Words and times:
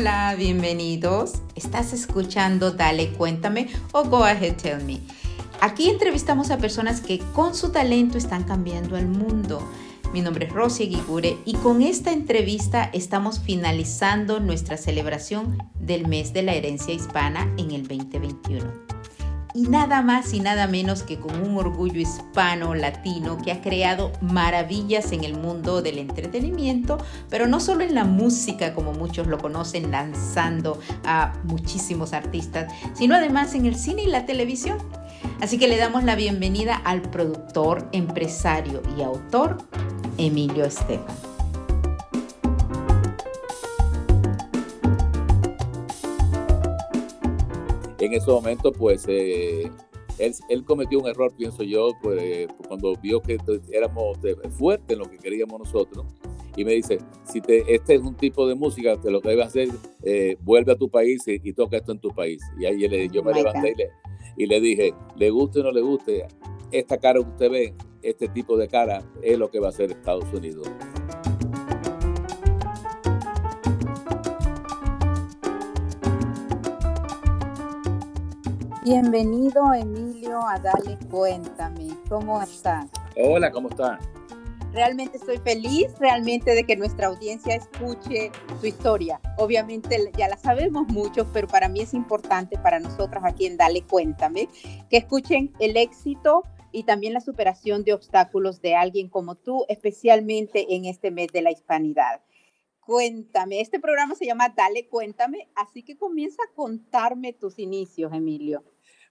Hola, 0.00 0.34
bienvenidos. 0.34 1.42
Estás 1.54 1.92
escuchando 1.92 2.70
Dale, 2.70 3.12
cuéntame 3.12 3.68
o 3.92 4.02
Go 4.04 4.24
Ahead, 4.24 4.56
Tell 4.56 4.82
Me. 4.82 4.98
Aquí 5.60 5.90
entrevistamos 5.90 6.50
a 6.50 6.56
personas 6.56 7.02
que 7.02 7.18
con 7.34 7.54
su 7.54 7.70
talento 7.70 8.16
están 8.16 8.44
cambiando 8.44 8.96
el 8.96 9.06
mundo. 9.06 9.62
Mi 10.14 10.22
nombre 10.22 10.46
es 10.46 10.52
Rosy 10.54 10.86
Guigure 10.86 11.36
y 11.44 11.52
con 11.56 11.82
esta 11.82 12.12
entrevista 12.12 12.88
estamos 12.94 13.40
finalizando 13.40 14.40
nuestra 14.40 14.78
celebración 14.78 15.58
del 15.78 16.08
mes 16.08 16.32
de 16.32 16.44
la 16.44 16.54
herencia 16.54 16.94
hispana 16.94 17.52
en 17.58 17.72
el 17.72 17.86
2021 17.86 18.99
y 19.54 19.62
nada 19.62 20.02
más 20.02 20.32
y 20.32 20.40
nada 20.40 20.66
menos 20.66 21.02
que 21.02 21.18
con 21.18 21.40
un 21.40 21.56
orgullo 21.56 22.00
hispano 22.00 22.74
latino 22.74 23.38
que 23.38 23.52
ha 23.52 23.60
creado 23.60 24.12
maravillas 24.20 25.12
en 25.12 25.24
el 25.24 25.36
mundo 25.36 25.82
del 25.82 25.98
entretenimiento, 25.98 26.98
pero 27.28 27.46
no 27.46 27.60
solo 27.60 27.82
en 27.82 27.94
la 27.94 28.04
música 28.04 28.74
como 28.74 28.92
muchos 28.92 29.26
lo 29.26 29.38
conocen, 29.38 29.90
lanzando 29.90 30.80
a 31.04 31.32
muchísimos 31.44 32.12
artistas, 32.12 32.72
sino 32.94 33.14
además 33.14 33.54
en 33.54 33.66
el 33.66 33.76
cine 33.76 34.04
y 34.04 34.06
la 34.06 34.26
televisión. 34.26 34.78
Así 35.40 35.58
que 35.58 35.68
le 35.68 35.76
damos 35.76 36.04
la 36.04 36.16
bienvenida 36.16 36.76
al 36.76 37.02
productor, 37.02 37.88
empresario 37.92 38.82
y 38.96 39.02
autor 39.02 39.58
Emilio 40.18 40.64
Estefan. 40.64 41.29
En 48.00 48.14
ese 48.14 48.30
momento, 48.30 48.72
pues, 48.72 49.04
eh, 49.08 49.70
él, 50.18 50.64
cometió 50.64 50.98
un 50.98 51.08
error, 51.08 51.32
pienso 51.36 51.62
yo, 51.62 51.90
pues, 52.02 52.48
cuando 52.68 52.94
vio 52.96 53.20
que 53.20 53.38
éramos 53.72 54.18
fuertes 54.58 54.90
en 54.90 54.98
lo 54.98 55.10
que 55.10 55.18
queríamos 55.18 55.58
nosotros. 55.58 56.06
Y 56.56 56.64
me 56.64 56.72
dice, 56.72 56.98
si 57.24 57.40
te, 57.40 57.74
este 57.74 57.94
es 57.94 58.00
un 58.00 58.16
tipo 58.16 58.46
de 58.46 58.54
música, 58.54 59.00
te 59.00 59.10
lo 59.10 59.20
que 59.20 59.30
debes 59.30 59.46
hacer, 59.46 59.68
eh, 60.02 60.36
vuelve 60.40 60.72
a 60.72 60.76
tu 60.76 60.90
país 60.90 61.22
y, 61.26 61.52
toca 61.52 61.76
esto 61.76 61.92
en 61.92 62.00
tu 62.00 62.10
país. 62.10 62.42
Y 62.58 62.66
ahí 62.66 62.88
le, 62.88 63.08
yo 63.08 63.22
me 63.22 63.32
levanté 63.32 63.72
y 63.72 63.74
le, 63.76 63.90
y 64.36 64.46
le 64.46 64.60
dije, 64.60 64.94
le 65.16 65.30
guste 65.30 65.60
o 65.60 65.62
no 65.62 65.70
le 65.70 65.80
guste, 65.80 66.26
esta 66.72 66.98
cara 66.98 67.20
que 67.20 67.28
usted 67.28 67.50
ve, 67.50 67.74
este 68.02 68.28
tipo 68.28 68.56
de 68.56 68.68
cara, 68.68 69.02
es 69.22 69.38
lo 69.38 69.50
que 69.50 69.60
va 69.60 69.66
a 69.66 69.70
hacer 69.70 69.90
Estados 69.90 70.32
Unidos. 70.32 70.68
Bienvenido 78.82 79.74
Emilio 79.74 80.40
a 80.40 80.58
Dale 80.58 80.96
Cuéntame. 81.10 81.88
¿Cómo 82.08 82.40
estás? 82.40 82.86
Hola, 83.14 83.50
¿cómo 83.50 83.68
estás? 83.68 84.00
Realmente 84.72 85.18
estoy 85.18 85.36
feliz, 85.36 85.88
realmente 85.98 86.54
de 86.54 86.64
que 86.64 86.76
nuestra 86.76 87.08
audiencia 87.08 87.56
escuche 87.56 88.32
tu 88.58 88.66
historia. 88.66 89.20
Obviamente 89.36 90.10
ya 90.16 90.28
la 90.28 90.38
sabemos 90.38 90.88
mucho, 90.88 91.30
pero 91.30 91.46
para 91.46 91.68
mí 91.68 91.80
es 91.80 91.92
importante, 91.92 92.56
para 92.56 92.80
nosotros 92.80 93.22
aquí 93.22 93.44
en 93.44 93.58
Dale 93.58 93.82
Cuéntame, 93.82 94.48
que 94.88 94.96
escuchen 94.96 95.52
el 95.60 95.76
éxito 95.76 96.44
y 96.72 96.84
también 96.84 97.12
la 97.12 97.20
superación 97.20 97.84
de 97.84 97.92
obstáculos 97.92 98.62
de 98.62 98.76
alguien 98.76 99.10
como 99.10 99.34
tú, 99.34 99.66
especialmente 99.68 100.74
en 100.74 100.86
este 100.86 101.10
mes 101.10 101.28
de 101.34 101.42
la 101.42 101.50
hispanidad. 101.50 102.22
Cuéntame, 102.90 103.60
este 103.60 103.78
programa 103.78 104.16
se 104.16 104.26
llama 104.26 104.48
Dale 104.48 104.88
Cuéntame, 104.88 105.48
así 105.54 105.84
que 105.84 105.96
comienza 105.96 106.42
a 106.42 106.52
contarme 106.56 107.32
tus 107.32 107.56
inicios, 107.60 108.12
Emilio. 108.12 108.64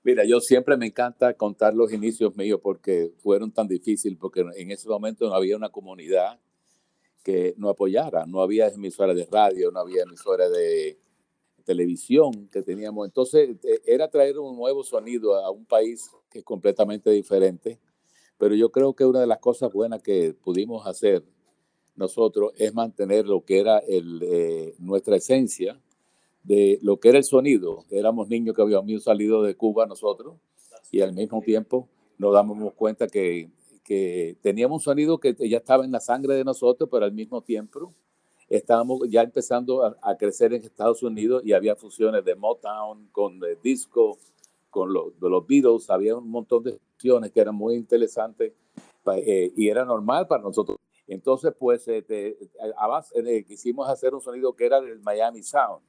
Mira, 0.04 0.26
yo 0.26 0.42
siempre 0.42 0.76
me 0.76 0.88
encanta 0.88 1.34
contar 1.36 1.74
los 1.74 1.94
inicios 1.94 2.36
míos 2.36 2.60
porque 2.62 3.14
fueron 3.20 3.54
tan 3.54 3.70
difíciles, 3.70 4.20
porque 4.20 4.42
en 4.58 4.72
ese 4.72 4.90
momento 4.90 5.30
no 5.30 5.34
había 5.34 5.56
una 5.56 5.70
comunidad 5.70 6.42
que 7.24 7.54
nos 7.56 7.72
apoyara, 7.72 8.26
no 8.26 8.42
había 8.42 8.68
emisora 8.68 9.14
de 9.14 9.26
radio, 9.32 9.72
no 9.72 9.80
había 9.80 10.04
emisora 10.04 10.50
de 10.50 11.00
televisión 11.64 12.50
que 12.52 12.62
teníamos. 12.62 13.08
Entonces 13.08 13.52
e, 13.64 13.82
era 13.86 14.10
traer 14.10 14.40
un 14.40 14.58
nuevo 14.58 14.84
sonido 14.84 15.36
a 15.36 15.52
un 15.52 15.66
país 15.66 16.12
que 16.30 16.40
es 16.40 16.44
completamente 16.44 17.12
diferente, 17.12 17.80
pero 18.38 18.56
yo 18.56 18.74
creo 18.74 18.94
que 18.94 19.06
una 19.06 19.22
de 19.22 19.28
las 19.28 19.40
cosas 19.40 19.72
buenas 19.72 20.04
que 20.04 20.34
pudimos 20.34 20.86
hacer 20.86 21.24
nosotros 22.00 22.54
es 22.58 22.74
mantener 22.74 23.28
lo 23.28 23.44
que 23.44 23.60
era 23.60 23.80
el, 23.80 24.22
eh, 24.24 24.74
nuestra 24.80 25.18
esencia, 25.18 25.80
de 26.44 26.80
lo 26.82 26.98
que 27.00 27.10
era 27.10 27.18
el 27.18 27.26
sonido. 27.26 27.86
Éramos 27.92 28.30
niños 28.30 28.56
que 28.56 28.62
habíamos 28.62 29.04
salido 29.04 29.44
de 29.44 29.56
Cuba 29.56 29.86
nosotros 29.86 30.38
y 30.92 31.02
al 31.02 31.14
mismo 31.14 31.42
tiempo 31.42 31.90
nos 32.18 32.34
damos 32.34 32.74
cuenta 32.74 33.08
que, 33.08 33.50
teníamos 34.42 34.82
un 34.82 34.84
sonido 34.84 35.20
que 35.20 35.36
ya 35.50 35.58
estaba 35.58 35.84
en 35.84 35.92
la 35.92 36.00
sangre 36.00 36.36
de 36.36 36.44
nosotros, 36.44 36.88
pero 36.92 37.06
al 37.06 37.12
mismo 37.12 37.42
tiempo 37.42 37.92
estábamos 38.48 39.02
ya 39.10 39.24
empezando 39.24 39.84
a, 39.84 40.16
crecer 40.16 40.54
en 40.54 40.64
Estados 40.64 41.02
Unidos 41.02 41.42
y 41.44 41.54
había 41.54 41.76
fusiones 41.76 42.24
de 42.24 42.36
Motown 42.36 43.10
con 43.12 43.40
de 43.40 43.58
disco, 43.64 44.20
con 44.70 44.94
los 44.94 45.48
Beatles, 45.48 45.90
había 45.90 46.16
un 46.16 46.30
montón 46.30 46.64
de 46.64 46.78
fusiones 46.94 47.32
que 47.32 47.40
eran 47.40 47.56
muy 47.56 47.76
interesantes 47.76 48.54
eh, 49.16 49.52
y 49.56 49.68
era 49.68 49.84
normal 49.84 50.28
para 50.28 50.44
nosotros. 50.44 50.78
Entonces, 51.10 51.52
pues, 51.58 51.88
este, 51.88 52.38
a 52.78 52.88
base, 52.88 53.14
eh, 53.20 53.44
quisimos 53.44 53.90
hacer 53.90 54.14
un 54.14 54.22
sonido 54.22 54.56
que 54.56 54.66
era 54.66 54.78
el 54.78 55.00
Miami 55.00 55.44
Sound. 55.44 55.84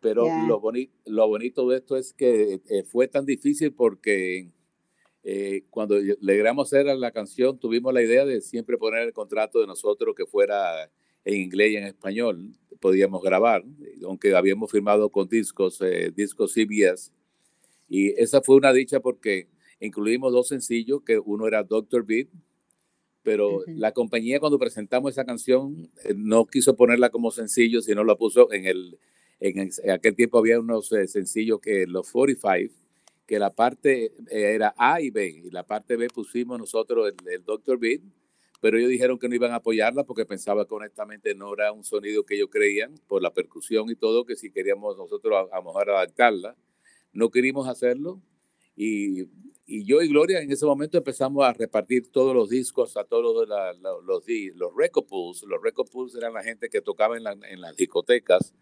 Pero 0.00 0.24
lo, 0.46 0.60
lo 1.06 1.28
bonito 1.28 1.68
de 1.68 1.76
esto 1.76 1.96
es 1.96 2.12
que 2.12 2.60
eh, 2.68 2.84
fue 2.84 3.08
tan 3.08 3.24
difícil 3.24 3.72
porque 3.72 4.50
eh, 5.22 5.64
cuando 5.70 5.96
logramos 6.20 6.68
hacer 6.68 6.86
la 6.86 7.10
canción 7.10 7.58
tuvimos 7.58 7.92
la 7.92 8.02
idea 8.02 8.24
de 8.24 8.40
siempre 8.40 8.78
poner 8.78 9.02
el 9.02 9.12
contrato 9.12 9.60
de 9.60 9.66
nosotros 9.66 10.14
que 10.14 10.26
fuera 10.26 10.88
en 11.24 11.40
inglés 11.42 11.72
y 11.72 11.76
en 11.76 11.84
español, 11.84 12.52
podíamos 12.80 13.20
grabar, 13.22 13.64
aunque 14.04 14.36
habíamos 14.36 14.70
firmado 14.70 15.10
con 15.10 15.28
discos, 15.28 15.80
eh, 15.80 16.12
discos 16.14 16.52
CBS. 16.52 17.10
Y 17.88 18.10
esa 18.20 18.40
fue 18.40 18.54
una 18.54 18.72
dicha 18.72 19.00
porque 19.00 19.48
incluimos 19.80 20.32
dos 20.32 20.46
sencillos, 20.48 21.02
que 21.02 21.18
uno 21.18 21.48
era 21.48 21.64
Doctor 21.64 22.04
Beat, 22.06 22.28
pero 23.26 23.64
la 23.66 23.90
compañía 23.90 24.38
cuando 24.38 24.56
presentamos 24.56 25.10
esa 25.10 25.24
canción 25.24 25.90
no 26.14 26.46
quiso 26.46 26.76
ponerla 26.76 27.10
como 27.10 27.32
sencillo, 27.32 27.82
sino 27.82 28.04
la 28.04 28.14
puso 28.14 28.52
en 28.52 28.66
el, 28.66 29.00
en, 29.40 29.68
aquel 29.90 30.14
tiempo 30.14 30.38
había 30.38 30.60
unos 30.60 30.92
eh, 30.92 31.08
sencillos 31.08 31.58
que 31.58 31.88
los 31.88 32.08
45, 32.08 32.72
que 33.26 33.40
la 33.40 33.52
parte 33.52 34.12
eh, 34.30 34.54
era 34.54 34.76
A 34.78 35.00
y 35.00 35.10
B, 35.10 35.26
y 35.26 35.50
la 35.50 35.64
parte 35.66 35.96
B 35.96 36.06
pusimos 36.08 36.56
nosotros 36.56 37.08
el, 37.08 37.28
el 37.28 37.42
Dr. 37.42 37.80
Beat, 37.80 38.02
pero 38.60 38.78
ellos 38.78 38.90
dijeron 38.90 39.18
que 39.18 39.28
no 39.28 39.34
iban 39.34 39.50
a 39.50 39.56
apoyarla 39.56 40.04
porque 40.04 40.24
pensaba 40.24 40.64
que 40.64 40.74
honestamente 40.74 41.34
no 41.34 41.52
era 41.52 41.72
un 41.72 41.82
sonido 41.82 42.24
que 42.24 42.36
ellos 42.36 42.48
creían 42.48 42.94
por 43.08 43.22
la 43.22 43.34
percusión 43.34 43.90
y 43.90 43.96
todo, 43.96 44.24
que 44.24 44.36
si 44.36 44.52
queríamos 44.52 44.96
nosotros 44.96 45.48
a, 45.50 45.56
lo 45.56 45.64
mejor 45.64 45.90
adaptarla, 45.90 46.54
no 47.12 47.30
queríamos 47.30 47.66
hacerlo. 47.66 48.22
Y, 48.76 49.24
y, 49.66 49.84
yo 49.84 50.00
y 50.00 50.08
Gloria 50.08 50.40
en 50.40 50.50
ese 50.50 50.64
momento 50.64 50.96
empezamos 50.96 51.44
a 51.44 51.52
repartir 51.52 52.10
todos 52.10 52.34
los 52.34 52.48
discos 52.48 52.96
a 52.96 53.04
todos 53.04 53.48
los, 53.48 53.48
los, 53.48 54.04
los, 54.04 54.24
los 54.54 54.76
record 54.76 55.06
pools. 55.06 55.42
Los 55.42 55.60
record 55.60 55.88
pools 55.90 56.14
eran 56.14 56.34
la 56.34 56.42
gente 56.42 56.68
que 56.68 56.80
tocaba 56.80 57.16
en, 57.16 57.24
la, 57.24 57.32
en 57.32 57.60
las 57.60 57.76
discotecas 57.76 58.54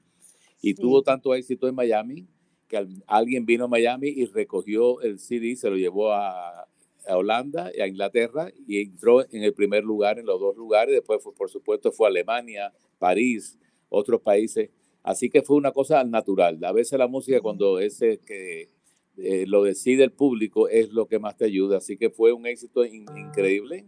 y 0.62 0.74
tuvo 0.74 1.02
tanto 1.02 1.34
éxito 1.34 1.68
en 1.68 1.74
Miami 1.74 2.26
que 2.68 2.86
alguien 3.06 3.44
vino 3.44 3.64
a 3.64 3.68
Miami 3.68 4.08
y 4.08 4.24
recogió 4.24 5.02
el 5.02 5.18
CD, 5.18 5.56
se 5.56 5.68
lo 5.68 5.76
llevó 5.76 6.12
a, 6.12 6.66
Holanda 7.06 7.70
y 7.76 7.82
a 7.82 7.86
Inglaterra 7.86 8.50
y 8.66 8.80
entró 8.80 9.20
en 9.30 9.42
el 9.42 9.52
primer 9.52 9.84
lugar, 9.84 10.18
en 10.18 10.24
los 10.24 10.40
dos 10.40 10.56
lugares. 10.56 10.94
Después, 10.94 11.22
fue, 11.22 11.34
por 11.34 11.50
supuesto, 11.50 11.92
fue 11.92 12.06
a 12.06 12.08
Alemania, 12.08 12.72
París, 12.98 13.58
otros 13.90 14.22
países. 14.22 14.70
Así 15.02 15.28
que 15.28 15.42
fue 15.42 15.56
una 15.56 15.70
cosa 15.70 16.02
natural. 16.04 16.64
A 16.64 16.72
veces 16.72 16.98
la 16.98 17.06
música, 17.06 17.42
cuando 17.42 17.78
es 17.78 17.98
que 17.98 18.70
eh, 19.16 19.44
lo 19.46 19.62
decide 19.62 20.04
el 20.04 20.12
público, 20.12 20.68
es 20.68 20.90
lo 20.92 21.06
que 21.06 21.18
más 21.18 21.36
te 21.36 21.44
ayuda. 21.44 21.78
Así 21.78 21.96
que 21.96 22.10
fue 22.10 22.32
un 22.32 22.46
éxito 22.46 22.84
increíble 22.84 23.86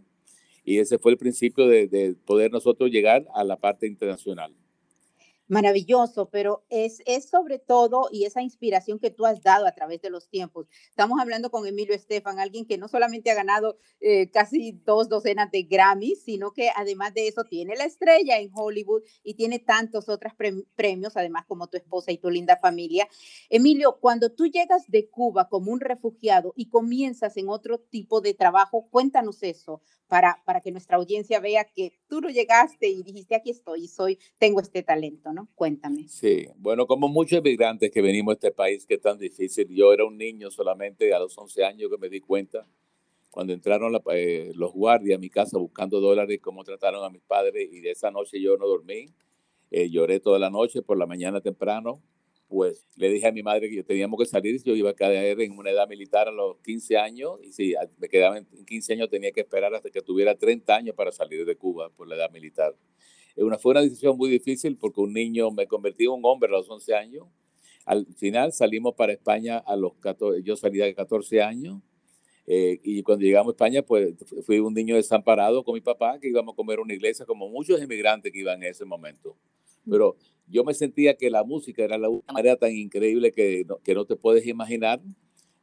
y 0.63 0.79
ese 0.79 0.97
fue 0.97 1.11
el 1.11 1.17
principio 1.17 1.67
de 1.67 2.15
poder 2.25 2.51
nosotros 2.51 2.91
llegar 2.91 3.25
a 3.33 3.43
la 3.43 3.57
parte 3.57 3.87
internacional 3.87 4.53
maravilloso, 5.47 6.29
pero 6.29 6.63
es, 6.69 7.01
es 7.05 7.29
sobre 7.29 7.59
todo 7.59 8.09
y 8.11 8.25
esa 8.25 8.41
inspiración 8.41 8.99
que 8.99 9.11
tú 9.11 9.25
has 9.25 9.41
dado 9.41 9.65
a 9.65 9.71
través 9.71 10.01
de 10.01 10.09
los 10.09 10.29
tiempos. 10.29 10.67
Estamos 10.89 11.19
hablando 11.19 11.49
con 11.49 11.65
Emilio 11.65 11.95
Estefan, 11.95 12.39
alguien 12.39 12.65
que 12.65 12.77
no 12.77 12.87
solamente 12.87 13.31
ha 13.31 13.35
ganado 13.35 13.77
eh, 13.99 14.29
casi 14.31 14.73
dos 14.85 15.09
docenas 15.09 15.51
de 15.51 15.63
Grammys, 15.63 16.23
sino 16.23 16.51
que 16.51 16.69
además 16.75 17.13
de 17.13 17.27
eso 17.27 17.43
tiene 17.43 17.75
la 17.75 17.85
estrella 17.85 18.39
en 18.39 18.51
Hollywood 18.53 19.03
y 19.23 19.35
tiene 19.35 19.59
tantos 19.59 20.09
otros 20.09 20.33
premios, 20.75 21.17
además 21.17 21.45
como 21.47 21.67
tu 21.67 21.77
esposa 21.77 22.11
y 22.11 22.17
tu 22.17 22.29
linda 22.29 22.57
familia. 22.57 23.07
Emilio, 23.49 23.97
cuando 23.99 24.31
tú 24.31 24.47
llegas 24.47 24.83
de 24.87 25.09
Cuba 25.09 25.47
como 25.49 25.71
un 25.71 25.79
refugiado 25.79 26.53
y 26.55 26.69
comienzas 26.69 27.37
en 27.37 27.49
otro 27.49 27.79
tipo 27.79 28.21
de 28.21 28.33
trabajo, 28.33 28.87
cuéntanos 28.89 29.43
eso 29.43 29.81
para, 30.07 30.41
para 30.45 30.61
que 30.61 30.71
nuestra 30.71 30.97
audiencia 30.97 31.39
vea 31.39 31.65
que 31.65 31.93
tú 32.07 32.21
no 32.21 32.29
llegaste 32.29 32.87
y 32.87 33.03
dijiste, 33.03 33.35
aquí 33.35 33.51
estoy 33.51 33.85
y 33.85 33.87
soy, 33.87 34.19
tengo 34.37 34.61
este 34.61 34.83
talento, 34.83 35.33
Cuéntame. 35.55 36.07
Sí, 36.07 36.47
bueno, 36.57 36.87
como 36.87 37.07
muchos 37.07 37.39
inmigrantes 37.39 37.91
que 37.91 38.01
venimos 38.01 38.31
a 38.31 38.35
este 38.35 38.51
país 38.51 38.85
que 38.85 38.95
es 38.95 39.01
tan 39.01 39.17
difícil, 39.17 39.67
yo 39.69 39.93
era 39.93 40.05
un 40.05 40.17
niño 40.17 40.49
solamente 40.51 41.13
a 41.13 41.19
los 41.19 41.37
11 41.37 41.63
años 41.63 41.89
que 41.91 41.97
me 41.97 42.09
di 42.09 42.19
cuenta 42.21 42.65
cuando 43.29 43.53
entraron 43.53 43.95
eh, 44.13 44.51
los 44.55 44.73
guardias 44.73 45.17
a 45.17 45.19
mi 45.19 45.29
casa 45.29 45.57
buscando 45.57 45.99
dólares, 45.99 46.39
cómo 46.41 46.63
trataron 46.63 47.03
a 47.03 47.09
mis 47.09 47.21
padres 47.21 47.69
y 47.71 47.81
de 47.81 47.91
esa 47.91 48.09
noche 48.09 48.41
yo 48.41 48.57
no 48.57 48.65
dormí. 48.67 49.07
eh, 49.69 49.89
lloré 49.89 50.19
toda 50.19 50.39
la 50.39 50.49
noche, 50.49 50.81
por 50.81 50.97
la 50.97 51.05
mañana 51.05 51.41
temprano, 51.41 52.01
pues 52.47 52.87
le 52.95 53.09
dije 53.09 53.27
a 53.27 53.31
mi 53.31 53.43
madre 53.43 53.69
que 53.69 53.83
teníamos 53.83 54.17
que 54.19 54.25
salir, 54.25 54.61
yo 54.63 54.73
iba 54.75 54.91
a 54.91 54.93
caer 54.93 55.41
en 55.41 55.57
una 55.57 55.69
edad 55.69 55.87
militar 55.87 56.27
a 56.29 56.31
los 56.31 56.57
15 56.63 56.97
años, 56.97 57.39
y 57.43 57.51
si 57.51 57.75
me 57.97 58.07
quedaba 58.07 58.37
en 58.37 58.47
15 58.65 58.93
años 58.93 59.09
tenía 59.09 59.31
que 59.31 59.41
esperar 59.41 59.73
hasta 59.75 59.89
que 59.89 60.01
tuviera 60.01 60.35
30 60.35 60.75
años 60.75 60.95
para 60.95 61.11
salir 61.11 61.45
de 61.45 61.55
Cuba 61.57 61.89
por 61.89 62.07
la 62.07 62.15
edad 62.15 62.31
militar. 62.31 62.75
Una, 63.37 63.57
fue 63.57 63.71
una 63.71 63.81
decisión 63.81 64.17
muy 64.17 64.29
difícil 64.29 64.77
porque 64.77 65.01
un 65.01 65.13
niño, 65.13 65.51
me 65.51 65.67
convertí 65.67 66.05
en 66.05 66.11
un 66.11 66.21
hombre 66.23 66.49
a 66.49 66.57
los 66.57 66.69
11 66.69 66.95
años, 66.95 67.27
al 67.85 68.05
final 68.15 68.51
salimos 68.51 68.95
para 68.95 69.13
España 69.13 69.57
a 69.59 69.75
los 69.75 69.93
14, 69.95 70.43
yo 70.43 70.55
salí 70.55 70.79
de 70.79 70.93
14 70.93 71.41
años, 71.41 71.81
eh, 72.49 72.79
y 72.81 73.03
cuando 73.03 73.25
llegamos 73.25 73.51
a 73.51 73.55
España, 73.55 73.81
pues 73.81 74.15
fui 74.45 74.59
un 74.59 74.73
niño 74.73 74.95
desamparado 74.95 75.63
con 75.63 75.73
mi 75.73 75.81
papá, 75.81 76.17
que 76.19 76.29
íbamos 76.29 76.53
a 76.53 76.55
comer 76.55 76.79
una 76.79 76.93
iglesia, 76.93 77.25
como 77.25 77.49
muchos 77.49 77.81
inmigrantes 77.81 78.31
que 78.31 78.39
iban 78.39 78.63
en 78.63 78.69
ese 78.69 78.85
momento. 78.85 79.35
Pero 79.89 80.15
yo 80.47 80.63
me 80.63 80.73
sentía 80.73 81.15
que 81.15 81.29
la 81.29 81.43
música 81.43 81.83
era 81.83 81.97
la 81.97 82.09
manera 82.33 82.55
tan 82.55 82.71
increíble 82.71 83.33
que 83.33 83.65
no, 83.67 83.77
que 83.79 83.93
no 83.93 84.05
te 84.05 84.15
puedes 84.15 84.47
imaginar, 84.47 85.01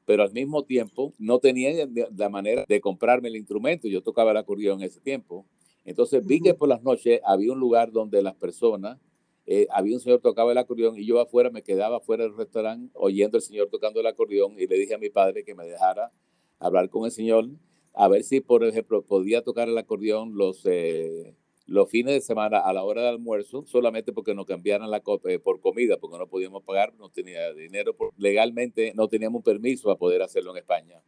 pero 0.05 0.23
al 0.23 0.33
mismo 0.33 0.65
tiempo 0.65 1.15
no 1.19 1.39
tenía 1.39 1.89
la 2.15 2.29
manera 2.29 2.65
de 2.69 2.81
comprarme 2.81 3.29
el 3.29 3.37
instrumento. 3.37 3.89
Yo 3.89 4.03
tocaba 4.03 4.33
el 4.33 4.37
acordeón 4.37 4.83
en 4.83 4.89
ese 4.89 5.01
tiempo. 5.01 5.47
Entonces 5.85 6.25
vi 6.25 6.41
que 6.41 6.55
por 6.55 6.69
las 6.69 6.83
noches 6.83 7.21
había 7.25 7.53
un 7.53 7.61
lugar 7.61 7.93
donde 7.93 8.23
las 8.23 8.35
personas, 8.35 8.99
eh, 9.47 9.67
había 9.71 9.95
un 9.95 10.01
señor 10.01 10.21
tocaba 10.21 10.53
el 10.53 10.59
acordeón 10.59 10.99
y 10.99 11.05
yo 11.05 11.21
afuera 11.21 11.51
me 11.51 11.63
quedaba 11.63 11.99
afuera 11.99 12.25
del 12.25 12.37
restaurante 12.37 12.91
oyendo 12.95 13.37
al 13.37 13.43
señor 13.43 13.69
tocando 13.71 14.01
el 14.01 14.07
acordeón 14.07 14.55
y 14.59 14.67
le 14.67 14.77
dije 14.77 14.95
a 14.95 14.99
mi 14.99 15.11
padre 15.11 15.45
que 15.45 15.55
me 15.55 15.67
dejara 15.67 16.13
hablar 16.59 16.89
con 16.89 17.05
el 17.05 17.11
señor, 17.11 17.49
a 17.93 18.09
ver 18.09 18.25
si, 18.25 18.41
por 18.41 18.65
ejemplo, 18.65 19.03
podía 19.03 19.43
tocar 19.43 19.69
el 19.69 19.77
acordeón 19.77 20.37
los, 20.37 20.65
eh, 20.65 21.37
los 21.67 21.91
fines 21.91 22.15
de 22.15 22.21
semana 22.21 22.59
a 22.59 22.73
la 22.73 22.83
hora 22.83 23.03
de 23.03 23.09
almuerzo, 23.09 23.65
solamente 23.67 24.13
porque 24.13 24.35
nos 24.35 24.47
cambiaran 24.47 24.91
la 24.91 25.03
eh, 25.29 25.39
por 25.39 25.61
comida, 25.61 25.99
porque 25.99 26.19
no 26.19 26.27
podíamos 26.27 26.63
pagar, 26.65 26.95
no 26.99 27.11
tenía 27.11 27.53
dinero, 27.53 27.95
legalmente 28.17 28.93
no 28.95 29.09
teníamos 29.09 29.41
un 29.41 29.45
permiso 29.45 29.85
para 29.85 29.99
poder 29.99 30.23
hacerlo 30.23 30.51
en 30.53 30.59
España. 30.59 31.03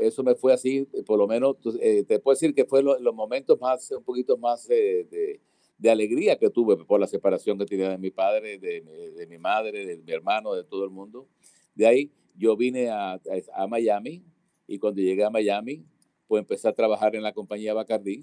Eso 0.00 0.22
me 0.22 0.34
fue 0.34 0.52
así, 0.52 0.86
por 1.06 1.18
lo 1.18 1.26
menos, 1.26 1.56
eh, 1.80 2.04
te 2.04 2.18
puedo 2.18 2.34
decir 2.34 2.54
que 2.54 2.64
fue 2.64 2.82
los 2.82 3.14
momentos 3.14 3.60
más, 3.60 3.90
un 3.92 4.02
poquito 4.02 4.36
más 4.36 4.66
de, 4.66 5.38
de, 5.78 5.90
alegría 5.90 6.36
que 6.36 6.50
tuve 6.50 6.76
por 6.84 7.00
la 7.00 7.06
separación 7.06 7.58
que 7.58 7.64
tenía 7.64 7.88
de 7.88 7.98
mi 7.98 8.10
padre, 8.10 8.58
de, 8.58 8.82
de, 9.16 9.26
mi 9.26 9.38
madre, 9.38 9.86
de 9.86 9.96
mi 9.98 10.12
hermano, 10.12 10.54
de 10.54 10.64
todo 10.64 10.84
el 10.84 10.90
mundo. 10.90 11.26
De 11.74 11.86
ahí 11.86 12.10
yo 12.36 12.56
vine 12.56 12.90
a, 12.90 13.20
a 13.54 13.66
Miami, 13.66 14.22
y 14.70 14.78
cuando 14.78 15.00
llegué 15.00 15.24
a 15.24 15.30
Miami, 15.30 15.84
pues 16.28 16.42
empecé 16.42 16.68
a 16.68 16.72
trabajar 16.72 17.16
en 17.16 17.24
la 17.24 17.32
compañía 17.32 17.74
Bacardí, 17.74 18.22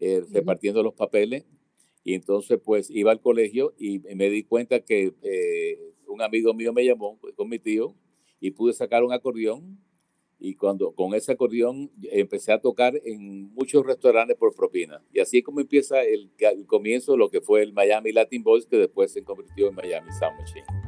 eh, 0.00 0.24
repartiendo 0.32 0.82
los 0.82 0.92
papeles. 0.92 1.44
Y 2.02 2.14
entonces, 2.14 2.58
pues 2.64 2.90
iba 2.90 3.12
al 3.12 3.20
colegio 3.20 3.74
y 3.78 4.00
me 4.00 4.28
di 4.28 4.42
cuenta 4.42 4.80
que 4.80 5.14
eh, 5.22 5.94
un 6.08 6.20
amigo 6.20 6.52
mío 6.52 6.72
me 6.72 6.84
llamó 6.84 7.16
pues, 7.20 7.32
con 7.34 7.48
mi 7.48 7.60
tío 7.60 7.94
y 8.40 8.50
pude 8.50 8.72
sacar 8.72 9.04
un 9.04 9.12
acordeón. 9.12 9.78
Y 10.40 10.54
cuando 10.54 10.92
con 10.92 11.14
ese 11.14 11.32
acordeón 11.32 11.90
empecé 12.10 12.52
a 12.52 12.60
tocar 12.60 12.94
en 13.04 13.52
muchos 13.54 13.84
restaurantes 13.84 14.36
por 14.36 14.54
propina. 14.54 15.02
Y 15.12 15.20
así 15.20 15.42
como 15.42 15.60
empieza 15.60 16.02
el, 16.02 16.30
el 16.38 16.66
comienzo 16.66 17.12
de 17.12 17.18
lo 17.18 17.28
que 17.28 17.40
fue 17.40 17.62
el 17.62 17.72
Miami 17.72 18.12
Latin 18.12 18.42
Boys, 18.42 18.66
que 18.66 18.76
después 18.76 19.12
se 19.12 19.24
convirtió 19.24 19.68
en 19.68 19.74
Miami 19.74 20.10
Sound 20.12 20.38
Machine. 20.38 20.87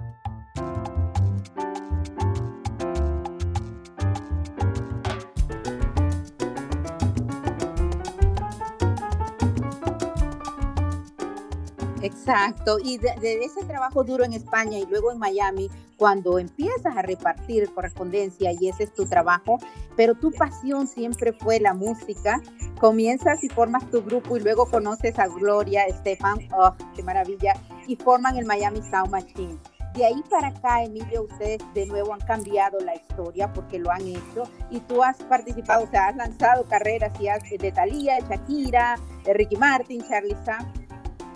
Exacto, 12.10 12.78
y 12.82 12.98
de, 12.98 13.14
ese 13.44 13.64
trabajo 13.64 14.02
duro 14.02 14.24
en 14.24 14.32
España 14.32 14.78
y 14.78 14.86
luego 14.86 15.12
en 15.12 15.18
Miami, 15.18 15.70
cuando 15.96 16.38
empiezas 16.38 16.96
a 16.96 17.02
repartir 17.02 17.72
correspondencia 17.72 18.50
y 18.52 18.68
ese 18.68 18.84
es 18.84 18.94
tu 18.94 19.06
trabajo, 19.06 19.58
pero 19.96 20.14
tu 20.14 20.32
pasión 20.32 20.88
siempre 20.88 21.32
fue 21.32 21.60
la 21.60 21.72
música, 21.72 22.42
comienzas 22.80 23.44
y 23.44 23.48
formas 23.48 23.88
tu 23.90 24.02
grupo 24.02 24.36
y 24.36 24.40
luego 24.40 24.66
conoces 24.66 25.18
a 25.18 25.28
Gloria, 25.28 25.84
Estefan, 25.84 26.48
oh, 26.52 26.74
qué 26.96 27.02
maravilla, 27.04 27.54
y 27.86 27.94
forman 27.94 28.36
el 28.36 28.44
Miami 28.44 28.82
Sound 28.82 29.10
Machine. 29.10 29.58
De 29.94 30.04
ahí 30.04 30.22
para 30.28 30.48
acá, 30.48 30.84
Emilio, 30.84 31.24
ustedes 31.24 31.62
de 31.74 31.86
nuevo 31.86 32.12
han 32.12 32.20
cambiado 32.20 32.78
la 32.80 32.94
historia 32.94 33.52
porque 33.52 33.78
lo 33.78 33.90
han 33.90 34.02
hecho 34.02 34.44
y 34.70 34.80
tú 34.80 35.02
has 35.02 35.16
participado, 35.24 35.84
o 35.84 35.90
sea, 35.90 36.08
has 36.08 36.16
lanzado 36.16 36.64
carreras 36.64 37.12
y 37.20 37.28
has, 37.28 37.42
de 37.42 37.72
Thalía, 37.72 38.18
Shakira, 38.20 38.96
de 39.24 39.34
Ricky 39.34 39.56
Martin, 39.56 40.02
Charlie 40.08 40.36
Sam 40.44 40.79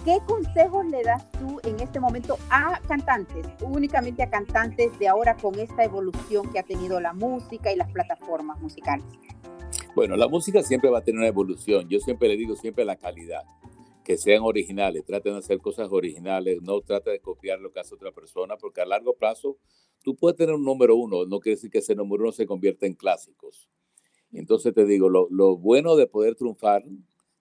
¿Qué 0.04 0.18
consejos 0.26 0.84
le 0.84 1.02
das 1.02 1.32
tú 1.32 1.58
en 1.62 1.80
este 1.80 1.98
momento 1.98 2.36
a 2.50 2.78
cantantes, 2.86 3.46
únicamente 3.62 4.22
a 4.22 4.28
cantantes 4.28 4.98
de 4.98 5.08
ahora 5.08 5.34
con 5.34 5.58
esta 5.58 5.82
evolución 5.82 6.52
que 6.52 6.58
ha 6.58 6.62
tenido 6.62 7.00
la 7.00 7.14
música 7.14 7.72
y 7.72 7.76
las 7.76 7.90
plataformas 7.90 8.60
musicales? 8.60 9.06
Bueno, 9.96 10.16
la 10.16 10.28
música 10.28 10.62
siempre 10.62 10.90
va 10.90 10.98
a 10.98 11.00
tener 11.00 11.20
una 11.20 11.28
evolución. 11.28 11.88
Yo 11.88 12.00
siempre 12.00 12.28
le 12.28 12.36
digo 12.36 12.54
siempre 12.54 12.84
la 12.84 12.96
calidad, 12.96 13.44
que 14.04 14.18
sean 14.18 14.42
originales, 14.42 15.06
traten 15.06 15.32
de 15.32 15.38
hacer 15.38 15.58
cosas 15.60 15.88
originales, 15.90 16.60
no 16.60 16.82
traten 16.82 17.14
de 17.14 17.20
copiar 17.20 17.60
lo 17.60 17.72
que 17.72 17.80
hace 17.80 17.94
otra 17.94 18.12
persona, 18.12 18.58
porque 18.58 18.82
a 18.82 18.86
largo 18.86 19.14
plazo 19.14 19.56
tú 20.02 20.16
puedes 20.16 20.36
tener 20.36 20.54
un 20.54 20.66
número 20.66 20.96
uno, 20.96 21.24
no 21.24 21.40
quiere 21.40 21.56
decir 21.56 21.70
que 21.70 21.78
ese 21.78 21.94
número 21.94 22.24
uno 22.24 22.32
se 22.32 22.44
convierta 22.44 22.84
en 22.84 22.92
clásicos. 22.92 23.70
Entonces 24.32 24.74
te 24.74 24.84
digo, 24.84 25.08
lo, 25.08 25.28
lo 25.30 25.56
bueno 25.56 25.96
de 25.96 26.06
poder 26.06 26.34
triunfar 26.34 26.84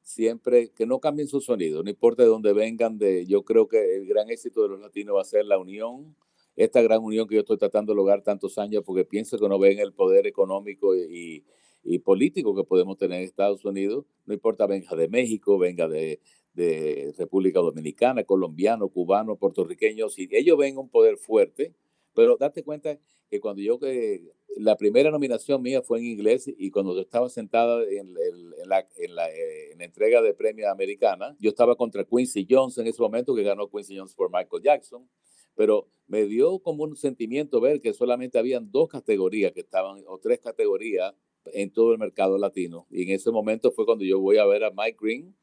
siempre 0.04 0.70
que 0.72 0.86
no 0.86 1.00
cambien 1.00 1.28
su 1.28 1.42
sonido, 1.42 1.82
no 1.82 1.90
importa 1.90 2.24
de 2.24 2.30
dónde 2.30 2.54
vengan, 2.54 2.98
de, 3.00 3.26
yo 3.26 3.44
creo 3.44 3.68
que 3.68 3.96
el 3.96 4.06
gran 4.06 4.30
éxito 4.30 4.62
de 4.62 4.70
los 4.70 4.80
latinos 4.80 5.16
va 5.16 5.22
a 5.22 5.26
ser 5.26 5.46
la 5.46 5.58
unión, 5.58 6.16
esta 6.56 6.82
gran 6.82 7.02
unión 7.02 7.28
que 7.28 7.36
yo 7.36 7.42
estoy 7.42 7.58
tratando 7.58 7.94
de 7.94 7.98
lograr 7.98 8.22
tantos 8.22 8.58
años, 8.58 8.84
porque 8.86 9.06
pienso 9.06 9.40
que 9.40 9.50
no 9.50 9.58
ven 9.58 9.80
el 9.80 9.94
poder 9.94 10.28
económico 10.28 10.96
y, 10.96 11.46
y 11.84 12.00
político 12.00 12.54
que 12.54 12.66
podemos 12.66 12.98
tener 12.98 13.20
en 13.20 13.24
Estados 13.24 13.64
Unidos, 13.66 14.06
no 14.26 14.34
importa 14.34 14.68
venga 14.68 14.96
de 14.96 15.08
México, 15.08 15.58
venga 15.58 15.88
de, 15.88 16.20
de 16.54 17.14
República 17.18 17.60
Dominicana, 17.60 18.26
colombiano, 18.26 18.90
cubano, 18.90 19.38
puertorriqueño, 19.38 20.10
si 20.10 20.28
ellos 20.32 20.58
ven 20.58 20.78
un 20.78 20.90
poder 20.90 21.18
fuerte, 21.18 21.74
pero 22.14 22.38
date 22.38 22.64
cuenta 22.64 23.00
que 23.34 23.40
cuando 23.40 23.64
yo 23.64 23.80
que 23.80 24.22
la 24.58 24.78
primera 24.78 25.10
nominación 25.10 25.60
mía 25.60 25.82
fue 25.82 25.98
en 25.98 26.06
inglés 26.06 26.48
y 26.56 26.70
cuando 26.70 26.94
yo 26.94 27.02
estaba 27.02 27.28
sentada 27.30 27.82
en, 27.82 28.14
la, 28.14 28.88
en, 28.96 29.16
la, 29.16 29.28
eh, 29.32 29.72
en, 29.72 29.80
la, 29.80 29.86
entrega 29.86 30.22
de 30.22 30.36
premio 30.36 30.70
americana, 30.70 31.36
yo 31.40 31.50
estaba 31.50 31.76
contra 31.76 32.04
Quincy 32.04 32.46
Jones 32.48 32.78
en 32.78 32.86
ese 32.86 33.02
momento, 33.02 33.34
que 33.34 33.42
ganó 33.42 33.68
Quincy 33.72 33.98
Jones 33.98 34.14
por 34.14 34.30
Michael 34.32 34.62
Jackson, 34.62 35.10
pero 35.56 35.88
me 36.06 36.26
dio 36.26 36.60
como 36.60 36.84
un 36.84 36.96
sentimiento 36.96 37.60
ver 37.60 37.82
que 37.82 37.92
solamente 37.96 38.38
habían 38.38 38.72
dos 38.72 38.88
categorías 38.88 39.52
que 39.52 39.62
estaban, 39.62 40.04
o 40.06 40.20
tres 40.20 40.40
categorías 40.40 41.16
en 41.46 41.72
todo 41.72 41.92
el 41.92 41.98
mercado 41.98 42.38
latino. 42.38 42.86
Y 42.92 43.02
en 43.02 43.16
ese 43.16 43.32
momento 43.32 43.72
fue 43.72 43.88
cuando 43.88 44.06
yo 44.06 44.20
voy 44.20 44.38
a 44.38 44.46
ver 44.46 44.64
a 44.64 44.70
Mike 44.70 45.00
Green 45.02 45.36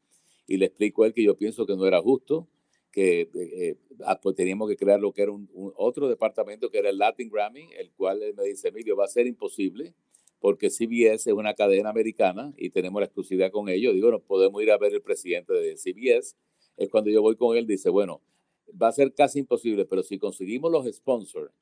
y 0.47 0.55
le 0.55 0.67
explico 0.67 1.03
a 1.03 1.07
él 1.07 1.13
que 1.13 1.25
yo 1.25 1.35
pienso 1.35 1.65
que 1.65 1.75
no 1.75 1.85
era 1.85 1.99
justo 1.99 2.47
que 2.91 3.29
eh, 3.33 3.77
ah, 4.05 4.19
pues 4.21 4.35
teníamos 4.35 4.69
que 4.69 4.75
crear 4.75 4.99
lo 4.99 5.13
que 5.13 5.23
era 5.23 5.31
un, 5.31 5.49
otro 5.75 6.09
departamento 6.09 6.69
que 6.69 6.79
era 6.79 6.89
el 6.89 6.97
Latin 6.97 7.29
Grammy, 7.29 7.69
el 7.77 7.91
cual 7.91 8.21
me 8.35 8.43
dice, 8.43 8.67
Emilio, 8.67 8.95
va 8.95 9.05
a 9.05 9.07
ser 9.07 9.27
imposible 9.27 9.93
porque 10.39 10.71
CBS 10.71 11.29
es 11.29 11.35
una 11.35 11.53
cadena 11.53 11.89
americana 11.91 12.51
y 12.57 12.71
tenemos 12.71 12.99
la 12.99 13.05
exclusividad 13.05 13.51
con 13.51 13.69
ellos. 13.69 13.93
Digo, 13.93 14.09
no 14.09 14.19
podemos 14.19 14.61
ir 14.63 14.71
a 14.71 14.77
ver 14.77 14.93
el 14.93 15.01
presidente 15.01 15.53
de 15.53 15.77
CBS. 15.77 16.35
Es 16.77 16.89
cuando 16.89 17.11
yo 17.11 17.21
voy 17.21 17.35
con 17.35 17.55
él, 17.55 17.67
dice, 17.67 17.89
bueno, 17.89 18.21
va 18.81 18.87
a 18.87 18.91
ser 18.91 19.13
casi 19.13 19.39
imposible, 19.39 19.85
pero 19.85 20.01
si 20.01 20.17
conseguimos 20.17 20.71
los 20.71 20.91
sponsors 20.91 21.53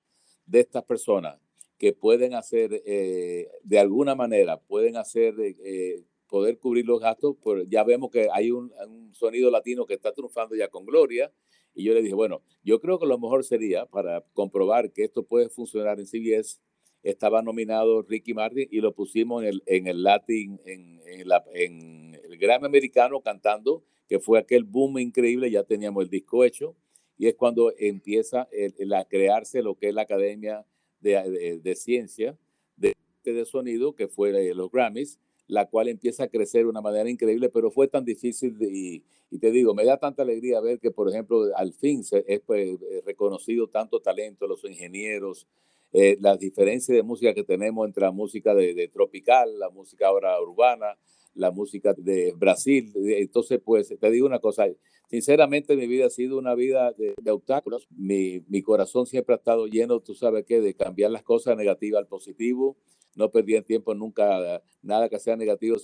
de 0.46 0.62
estas 0.62 0.84
personas 0.86 1.40
que 1.78 1.94
pueden 1.94 2.34
hacer, 2.34 2.82
eh, 2.86 3.50
de 3.64 3.80
alguna 3.80 4.16
manera, 4.16 4.60
pueden 4.62 4.96
hacer 4.96 5.36
eh, 5.40 6.04
poder 6.30 6.60
cubrir 6.60 6.86
los 6.86 7.02
gastos, 7.02 7.36
pues 7.42 7.68
ya 7.70 7.84
vemos 7.84 8.12
que 8.12 8.30
hay 8.32 8.52
un, 8.52 8.72
sonido 9.14 9.52
latino 9.52 9.86
que 9.86 9.96
está 9.96 10.14
triunfando 10.14 10.56
ya 10.56 10.70
con 10.70 10.86
Gloria. 10.86 11.34
Y 11.74 11.84
yo 11.84 11.94
le 11.94 12.02
dije, 12.02 12.14
bueno, 12.14 12.42
yo 12.64 12.80
creo 12.80 13.00
que 13.00 13.06
lo 13.06 13.18
mejor 13.18 13.44
sería 13.44 13.86
para 13.86 14.22
comprobar 14.34 14.92
que 14.92 15.04
esto 15.04 15.24
puede 15.24 15.50
funcionar 15.50 16.00
en 16.00 16.06
CBS. 16.06 16.62
Estaba 17.04 17.42
nominado 17.42 18.02
Ricky 18.04 18.34
Martin 18.34 18.68
y 18.72 18.82
lo 18.82 18.94
pusimos 18.94 19.44
en 19.44 19.50
el, 19.50 19.64
en 19.66 19.88
el 19.88 20.04
Latin, 20.04 20.60
en, 20.66 21.02
en, 21.06 21.28
la, 21.28 21.44
en 21.54 22.16
el 22.24 22.38
Grammy 22.38 22.66
americano 22.66 23.22
cantando, 23.22 23.84
que 24.08 24.20
fue 24.20 24.40
aquel 24.40 24.64
boom 24.64 25.00
increíble. 25.00 25.50
Ya 25.50 25.64
teníamos 25.64 26.04
el 26.04 26.10
disco 26.10 26.44
hecho. 26.44 26.76
Y 27.18 27.28
es 27.28 27.36
cuando 27.36 27.74
empieza 27.78 28.48
a 28.48 29.06
crearse 29.06 29.62
lo 29.62 29.76
que 29.76 29.90
es 29.90 29.94
la 29.94 30.04
Academia 30.04 30.66
de, 31.02 31.60
de, 31.62 31.76
Ciencia 31.76 32.38
de, 32.78 32.96
de 33.24 33.46
Sonido, 33.46 33.94
que 33.94 34.08
fue 34.08 34.30
eh, 34.30 34.54
los 34.54 34.72
Grammys 34.72 35.20
la 35.50 35.66
cual 35.66 35.90
empieza 35.90 36.24
a 36.24 36.28
crecer 36.28 36.64
de 36.64 36.70
una 36.70 36.80
manera 36.80 37.10
increíble, 37.10 37.50
pero 37.50 37.72
fue 37.72 37.88
tan 37.88 38.06
difícil 38.06 38.56
y, 38.62 39.04
te 39.40 39.52
digo, 39.52 39.74
me 39.74 39.84
da 39.84 39.98
tanta 39.98 40.22
alegría 40.22 40.62
ver 40.62 40.80
que, 40.80 40.92
por 40.92 41.10
ejemplo, 41.10 41.44
al 41.56 41.74
fin 41.74 42.04
se, 42.04 42.24
es 42.28 42.40
pues, 42.42 42.80
eh, 42.80 43.02
reconocido 43.04 43.68
tanto 43.68 44.00
talento, 44.00 44.48
los 44.48 44.64
ingenieros, 44.64 45.48
eh, 45.92 46.18
las 46.22 46.38
diferencias 46.38 46.96
de 46.96 47.02
música 47.02 47.34
que 47.34 47.44
tenemos 47.44 47.88
entre 47.88 48.04
la 48.04 48.12
música 48.12 48.54
de, 48.54 48.88
tropical, 48.94 49.58
la 49.58 49.72
música 49.72 50.08
ahora 50.08 50.40
urbana, 50.40 50.96
la 51.40 51.52
música 51.52 51.94
de 51.98 52.34
Brasil. 52.38 52.92
Entonces, 52.96 53.60
pues 53.64 53.94
te 54.00 54.12
digo 54.12 54.28
una 54.28 54.40
cosa, 54.40 54.68
sinceramente 55.10 55.76
mi 55.76 55.88
vida 55.88 56.08
ha 56.08 56.10
sido 56.10 56.38
una 56.38 56.54
vida 56.54 56.94
de, 56.94 57.32
obstáculos. 57.32 57.88
Mi, 57.90 58.42
mi, 58.48 58.62
corazón 58.62 59.06
siempre 59.06 59.36
ha 59.36 59.38
estado 59.38 59.68
lleno, 59.68 60.02
tú 60.02 60.14
sabes 60.14 60.46
qué, 60.46 60.62
de 60.62 60.76
cambiar 60.76 61.12
las 61.12 61.24
cosas 61.24 61.58
negativas 61.58 62.00
al 62.00 62.08
positivo. 62.08 62.78
No 63.16 63.32
perdí 63.32 63.60
tiempo 63.62 63.96
nunca 63.96 64.62
nada 64.82 65.10
que 65.10 65.20
sea 65.20 65.36
negativo, 65.36 65.78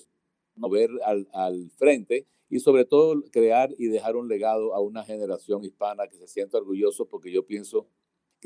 mover 0.56 0.90
al, 1.04 1.28
al 1.34 1.72
frente 1.72 2.28
y 2.50 2.60
sobre 2.60 2.86
todo 2.86 3.24
crear 3.32 3.74
y 3.78 3.88
dejar 3.88 4.16
un 4.16 4.28
legado 4.28 4.76
a 4.76 4.82
una 4.82 5.04
generación 5.04 5.64
hispana 5.64 6.08
que 6.08 6.18
se 6.18 6.28
sienta 6.28 6.58
orgulloso 6.58 7.08
porque 7.08 7.32
yo 7.32 7.46
pienso 7.46 7.88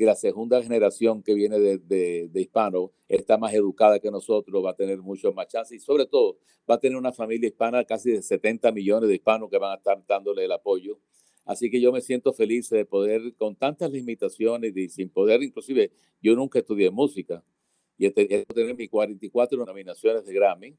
que 0.00 0.06
la 0.06 0.14
segunda 0.14 0.62
generación 0.62 1.22
que 1.22 1.34
viene 1.34 1.58
de, 1.58 1.76
de, 1.76 2.40
hispanos 2.40 2.90
está 3.06 3.36
más 3.36 3.52
educada 3.52 4.00
que 4.00 4.10
nosotros, 4.10 4.64
va 4.64 4.70
a 4.70 4.74
tener 4.74 4.96
mucho 5.02 5.30
más 5.34 5.48
chance 5.48 5.76
y 5.76 5.78
sobre 5.78 6.06
todo 6.06 6.38
va 6.68 6.76
a 6.76 6.80
tener 6.80 6.96
una 6.96 7.12
familia 7.12 7.48
hispana 7.48 7.84
casi 7.84 8.10
de 8.10 8.22
70 8.22 8.72
millones 8.72 9.10
de 9.10 9.16
hispanos 9.16 9.50
que 9.50 9.58
van 9.58 9.72
a 9.72 9.74
estar 9.74 10.02
dándole 10.08 10.46
el 10.46 10.52
apoyo. 10.52 10.98
Así 11.44 11.70
que 11.70 11.82
yo 11.82 11.92
me 11.92 12.00
siento 12.00 12.32
feliz 12.32 12.70
de 12.70 12.86
poder, 12.86 13.34
con 13.36 13.56
tantas 13.56 13.90
limitaciones 13.90 14.74
y 14.74 14.88
sin 14.88 15.10
poder, 15.10 15.42
inclusive 15.42 15.92
yo 16.22 16.34
nunca 16.34 16.60
estudié 16.60 16.90
música 16.90 17.44
y 17.98 18.06
he 18.06 18.10
tenido 18.10 18.74
mis 18.74 18.88
44 18.88 19.66
nominaciones 19.66 20.24
de 20.24 20.32
Grammy. 20.32 20.78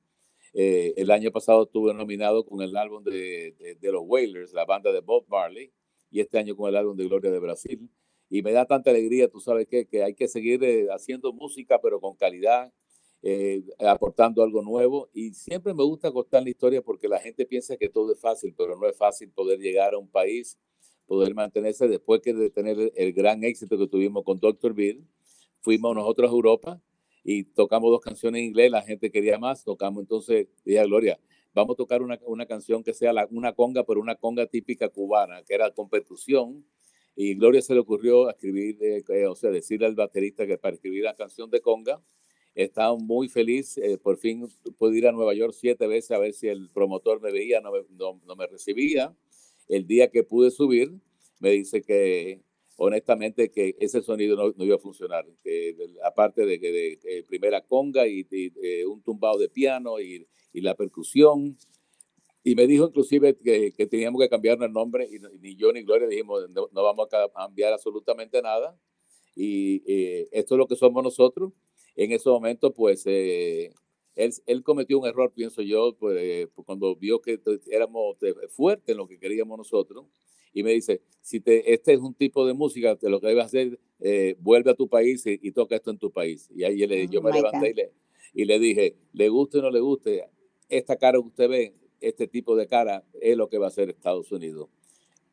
Eh, 0.55 0.95
el 0.97 1.11
año 1.11 1.31
pasado 1.31 1.65
estuve 1.65 1.93
nominado 1.93 2.43
con 2.43 2.63
el 2.63 2.75
álbum 2.75 3.03
de, 3.03 3.53
de, 3.59 3.75
de 3.75 3.91
los 3.91 4.01
Wailers, 4.03 4.51
la 4.51 4.65
banda 4.65 4.91
de 4.91 5.01
Bob 5.01 5.25
Marley, 5.27 5.71
y 6.09 6.21
este 6.21 6.39
año 6.39 6.55
con 6.55 6.69
el 6.69 6.75
álbum 6.75 6.97
de 6.97 7.05
Gloria 7.05 7.29
de 7.29 7.37
Brasil 7.37 7.87
y 8.31 8.41
me 8.43 8.53
da 8.53 8.65
tanta 8.65 8.91
alegría, 8.91 9.27
tú 9.27 9.41
sabes 9.41 9.67
qué, 9.67 9.85
que 9.85 10.03
hay 10.03 10.13
que 10.13 10.29
seguir 10.29 10.63
eh, 10.63 10.87
haciendo 10.89 11.33
música, 11.33 11.79
pero 11.81 11.99
con 11.99 12.15
calidad, 12.15 12.71
eh, 13.21 13.61
aportando 13.79 14.41
algo 14.41 14.61
nuevo. 14.61 15.09
Y 15.13 15.33
siempre 15.33 15.73
me 15.73 15.83
gusta 15.83 16.13
contar 16.13 16.41
la 16.41 16.49
historia 16.49 16.81
porque 16.81 17.09
la 17.09 17.19
gente 17.19 17.45
piensa 17.45 17.75
que 17.75 17.89
todo 17.89 18.13
es 18.13 18.21
fácil, 18.21 18.55
pero 18.57 18.77
no 18.77 18.87
es 18.87 18.95
fácil 18.97 19.29
poder 19.31 19.59
llegar 19.59 19.93
a 19.93 19.97
un 19.97 20.07
país, 20.07 20.57
poder 21.07 21.35
mantenerse 21.35 21.89
después 21.89 22.21
que 22.21 22.33
de 22.33 22.49
tener 22.49 22.93
el, 22.95 23.11
gran 23.11 23.43
éxito 23.43 23.77
que 23.77 23.87
tuvimos 23.87 24.23
con 24.23 24.39
Dr. 24.39 24.73
Bill. 24.73 25.05
Fuimos 25.59 25.93
nosotros 25.93 26.31
a 26.31 26.33
Europa 26.33 26.81
y 27.25 27.43
tocamos 27.43 27.91
dos 27.91 27.99
canciones 27.99 28.39
en 28.39 28.45
inglés, 28.45 28.71
la 28.71 28.81
gente 28.81 29.11
quería 29.11 29.39
más, 29.39 29.65
tocamos 29.65 30.01
entonces, 30.03 30.47
dije 30.63 30.81
Gloria, 30.85 31.19
vamos 31.53 31.73
a 31.73 31.77
tocar 31.77 32.01
una, 32.01 32.17
una 32.25 32.45
canción 32.45 32.81
que 32.81 32.93
sea 32.93 33.13
una 33.29 33.51
conga, 33.51 33.83
pero 33.83 33.99
una 33.99 34.15
conga 34.15 34.47
típica 34.47 34.87
cubana, 34.87 35.43
que 35.43 35.53
era 35.53 35.69
con 35.71 35.89
y 37.15 37.35
Gloria 37.35 37.61
se 37.61 37.73
le 37.73 37.81
ocurrió 37.81 38.29
escribir, 38.29 38.77
eh, 38.81 39.03
eh, 39.07 39.25
o 39.25 39.35
sea, 39.35 39.51
decirle 39.51 39.85
al 39.85 39.95
baterista 39.95 40.47
que 40.47 40.57
para 40.57 40.75
escribir 40.75 41.03
la 41.03 41.15
canción 41.15 41.49
de 41.49 41.61
conga, 41.61 42.01
estaba 42.55 42.95
muy 42.95 43.29
feliz, 43.29 43.77
eh, 43.77 43.97
por 43.97 44.17
fin 44.17 44.47
pude 44.77 44.97
ir 44.97 45.07
a 45.07 45.11
Nueva 45.11 45.33
York 45.33 45.53
siete 45.57 45.87
veces 45.87 46.11
a 46.11 46.19
ver 46.19 46.33
si 46.33 46.47
el 46.47 46.69
promotor 46.69 47.21
me 47.21 47.31
veía, 47.31 47.61
no 47.61 47.71
me, 47.71 47.79
no, 47.91 48.35
me 48.35 48.47
recibía. 48.47 49.15
El 49.67 49.87
día 49.87 50.09
que 50.09 50.23
pude 50.23 50.51
subir, 50.51 50.91
me 51.39 51.51
dice 51.51 51.81
que 51.81 52.41
honestamente 52.75 53.51
que 53.51 53.75
ese 53.79 54.01
sonido 54.01 54.35
no, 54.35 54.65
iba 54.65 54.75
a 54.75 54.79
funcionar, 54.79 55.25
que 55.43 55.75
aparte 56.03 56.45
de 56.45 56.59
que 56.59 56.71
de, 56.71 57.23
primera 57.27 57.61
conga 57.61 58.07
y, 58.07 58.25
un 58.85 59.01
tumbado 59.01 59.37
de 59.37 59.49
piano 59.49 59.99
y, 59.99 60.27
y 60.51 60.61
la 60.61 60.75
percusión, 60.75 61.57
y 62.43 62.55
me 62.55 62.65
dijo 62.65 62.85
inclusive 62.85 63.35
que, 63.35 63.71
que 63.71 63.85
teníamos 63.85 64.21
que 64.21 64.29
cambiar 64.29 64.61
el 64.61 64.71
nombre 64.71 65.07
y 65.11 65.19
ni 65.39 65.55
yo 65.55 65.71
ni 65.71 65.83
Gloria 65.83 66.07
dijimos 66.07 66.49
no, 66.49 66.67
vamos 66.71 67.07
a 67.11 67.29
cambiar 67.29 67.73
absolutamente 67.73 68.41
nada. 68.41 68.77
Y 69.35 69.83
eh, 69.85 70.27
esto 70.31 70.55
es 70.55 70.59
lo 70.59 70.67
que 70.67 70.75
somos 70.75 71.03
nosotros. 71.03 71.53
En 71.95 72.11
ese 72.11 72.29
momento, 72.29 72.73
pues, 72.73 73.03
eh, 73.05 73.71
él, 74.15 74.33
él, 74.45 74.63
cometió 74.63 74.99
un 74.99 75.07
error, 75.07 75.31
pienso 75.33 75.61
yo, 75.61 75.95
pues, 75.97 76.49
cuando 76.65 76.95
vio 76.95 77.21
que 77.21 77.39
éramos 77.67 78.17
fuertes 78.49 78.89
en 78.89 78.97
lo 78.97 79.07
que 79.07 79.19
queríamos 79.19 79.57
nosotros. 79.57 80.05
Y 80.53 80.63
me 80.63 80.71
dice, 80.71 81.01
si 81.21 81.39
te, 81.39 81.73
este 81.73 81.93
es 81.93 81.99
un 81.99 82.13
tipo 82.13 82.45
de 82.45 82.53
música, 82.53 82.97
te 82.97 83.09
lo 83.09 83.21
que 83.21 83.27
debes 83.27 83.45
hacer, 83.45 83.79
eh, 84.01 84.35
vuelve 84.39 84.71
a 84.71 84.75
tu 84.75 84.89
país 84.89 85.23
y, 85.25 85.51
toca 85.51 85.75
esto 85.75 85.91
en 85.91 85.97
tu 85.97 86.11
país. 86.11 86.49
Y 86.53 86.63
ahí 86.63 86.85
le, 86.85 87.07
yo 87.07 87.21
oh 87.21 87.23
me 87.23 87.31
levanté 87.31 87.69
y 87.69 87.73
le, 87.73 87.91
y 88.33 88.45
le 88.45 88.59
dije, 88.59 88.95
le 89.13 89.29
guste 89.29 89.59
o 89.59 89.61
no 89.61 89.69
le 89.69 89.79
guste, 89.79 90.25
esta 90.67 90.97
cara 90.97 91.13
que 91.13 91.27
usted 91.27 91.49
ve 91.49 91.73
este 92.01 92.27
tipo 92.27 92.55
de 92.55 92.67
cara 92.67 93.03
es 93.21 93.37
lo 93.37 93.47
que 93.47 93.57
va 93.57 93.65
a 93.65 93.69
hacer 93.69 93.89
Estados 93.89 94.31
Unidos. 94.31 94.69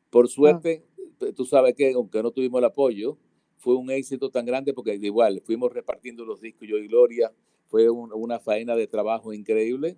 Por 0.09 0.25
ah. 0.25 0.29
suerte, 0.29 0.83
tú 1.35 1.45
sabes 1.45 1.75
que 1.75 1.91
aunque 1.93 2.23
no 2.23 2.31
tuvimos 2.31 2.59
el 2.59 2.65
apoyo, 2.65 3.17
fue 3.57 3.75
un 3.75 3.91
éxito 3.91 4.29
tan 4.29 4.45
grande 4.45 4.73
porque 4.73 4.95
igual 4.95 5.41
fuimos 5.45 5.73
repartiendo 5.73 6.23
los 6.23 6.39
discos 6.39 6.67
yo 6.67 6.77
y 6.77 6.87
Gloria, 6.87 7.33
fue 7.67 7.89
una 7.89 8.39
faena 8.39 8.75
de 8.75 8.87
trabajo 8.87 9.33
increíble, 9.33 9.97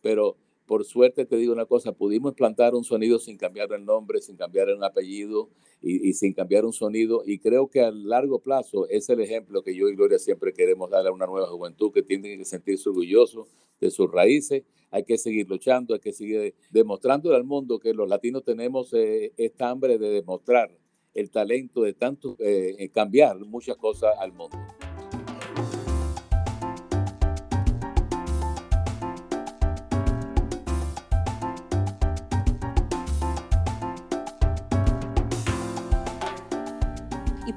pero 0.00 0.36
por 0.66 0.84
suerte 0.84 1.26
te 1.26 1.36
digo 1.36 1.52
una 1.52 1.66
cosa, 1.66 1.92
pudimos 1.92 2.34
plantar 2.34 2.74
un 2.74 2.84
sonido 2.84 3.18
sin 3.18 3.36
cambiar 3.36 3.72
el 3.72 3.84
nombre, 3.84 4.20
sin 4.20 4.36
cambiar 4.36 4.68
el 4.68 4.82
apellido 4.82 5.50
y, 5.82 6.12
sin 6.14 6.32
cambiar 6.32 6.64
un 6.64 6.72
sonido. 6.72 7.22
Y 7.26 7.38
creo 7.38 7.68
que 7.68 7.80
a 7.80 7.90
largo 7.90 8.38
plazo 8.38 8.88
es 8.88 9.08
el 9.10 9.20
ejemplo 9.20 9.62
que 9.62 9.74
yo 9.74 9.88
y 9.88 9.94
Gloria 9.94 10.18
siempre 10.18 10.52
queremos 10.52 10.88
dar 10.90 11.06
a 11.06 11.12
una 11.12 11.26
nueva 11.26 11.48
juventud 11.48 11.92
que 11.92 12.02
tiene 12.02 12.38
que 12.38 12.44
sentirse 12.44 12.88
orgulloso 12.88 13.48
de 13.80 13.90
sus 13.90 14.10
raíces. 14.10 14.62
Hay 14.92 15.04
que 15.04 15.18
seguir 15.18 15.48
luchando, 15.48 15.94
hay 15.94 16.00
que 16.00 16.12
seguir 16.12 16.54
demostrando 16.70 17.34
al 17.34 17.44
mundo 17.44 17.80
que 17.80 17.92
los 17.92 18.08
latinos 18.08 18.44
tenemos 18.44 18.92
eh, 18.92 19.32
esta 19.36 19.70
hambre 19.70 19.98
de 19.98 20.10
demostrar 20.10 20.70
el 21.14 21.30
talento 21.30 21.82
de 21.82 21.94
tanto 21.94 22.36
eh, 22.38 22.88
cambiar 22.94 23.38
muchas 23.40 23.76
cosas 23.76 24.14
al 24.18 24.32
mundo. 24.32 24.56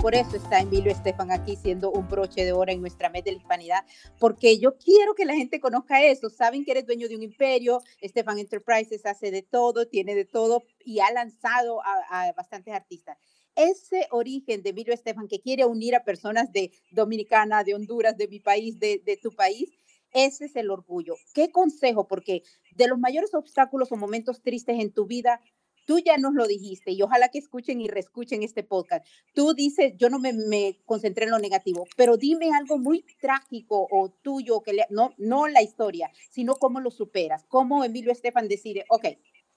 Por 0.06 0.14
eso 0.14 0.36
está 0.36 0.60
Emilio 0.60 0.92
Estefan 0.92 1.32
aquí 1.32 1.56
siendo 1.56 1.90
un 1.90 2.08
broche 2.08 2.46
de 2.46 2.52
oro 2.52 2.72
en 2.72 2.80
nuestra 2.80 3.10
mes 3.10 3.24
de 3.24 3.32
la 3.32 3.40
hispanidad, 3.40 3.84
porque 4.20 4.60
yo 4.60 4.78
quiero 4.78 5.16
que 5.16 5.26
la 5.26 5.34
gente 5.34 5.60
conozca 5.60 6.06
eso. 6.06 6.30
Saben 6.30 6.64
que 6.64 6.74
eres 6.74 6.86
dueño 6.86 7.10
de 7.10 7.16
un 7.16 7.24
imperio, 7.24 7.82
Estefan 8.02 8.38
Enterprises 8.38 9.04
hace 9.08 9.32
de 9.32 9.42
todo, 9.42 9.88
tiene 9.88 10.14
de 10.14 10.26
todo 10.26 10.62
y 10.86 11.00
ha 11.00 11.12
lanzado 11.12 11.82
a, 11.84 12.32
bastantes 12.38 12.76
artistas 12.76 13.18
ese 13.56 14.06
origen 14.12 14.62
de 14.62 14.70
Emilio 14.70 14.94
Estefan 14.94 15.28
que 15.28 15.42
quiere 15.42 15.66
unir 15.66 15.96
a 15.96 16.04
personas 16.04 16.52
de 16.52 16.72
Dominicana, 16.92 17.64
de 17.64 17.74
Honduras, 17.74 18.16
de 18.16 18.28
mi 18.28 18.40
país, 18.40 18.78
de, 18.80 19.02
de, 19.04 19.18
tu 19.18 19.32
país, 19.32 19.72
ese 20.14 20.46
es 20.46 20.56
el 20.56 20.70
orgullo. 20.70 21.16
¿Qué 21.34 21.52
consejo? 21.52 22.08
Porque 22.08 22.44
de 22.76 22.88
los 22.88 23.00
mayores 23.00 23.34
obstáculos 23.34 23.92
o 23.92 23.96
momentos 23.96 24.44
tristes 24.44 24.80
en 24.80 24.92
tu 24.92 25.08
vida, 25.08 25.42
Tú 25.86 26.00
ya 26.00 26.18
nos 26.18 26.34
lo 26.34 26.48
dijiste 26.48 26.92
y 26.92 27.02
ojalá 27.02 27.30
que 27.30 27.40
escuchen 27.40 27.80
y 27.80 27.88
reescuchen 27.88 28.44
este 28.44 28.64
podcast. 28.64 29.06
Tú 29.34 29.54
dices, 29.54 29.94
yo 29.98 30.10
no 30.10 30.20
me, 30.20 30.80
concentré 30.86 31.26
en 31.26 31.32
lo 31.32 31.40
negativo, 31.40 31.88
pero 31.96 32.18
dime 32.18 32.50
algo 32.54 32.78
muy 32.78 33.06
trágico 33.20 33.88
o 33.92 34.10
tuyo, 34.22 34.62
que 34.62 34.76
no, 34.90 35.14
no 35.18 35.48
la 35.48 35.62
historia, 35.62 36.12
sino 36.30 36.56
cómo 36.56 36.80
lo 36.80 36.92
superas. 36.92 37.46
Cómo 37.48 37.84
Emilio 37.84 38.12
Estefan 38.12 38.48
decide, 38.48 38.86
ok, 38.90 39.06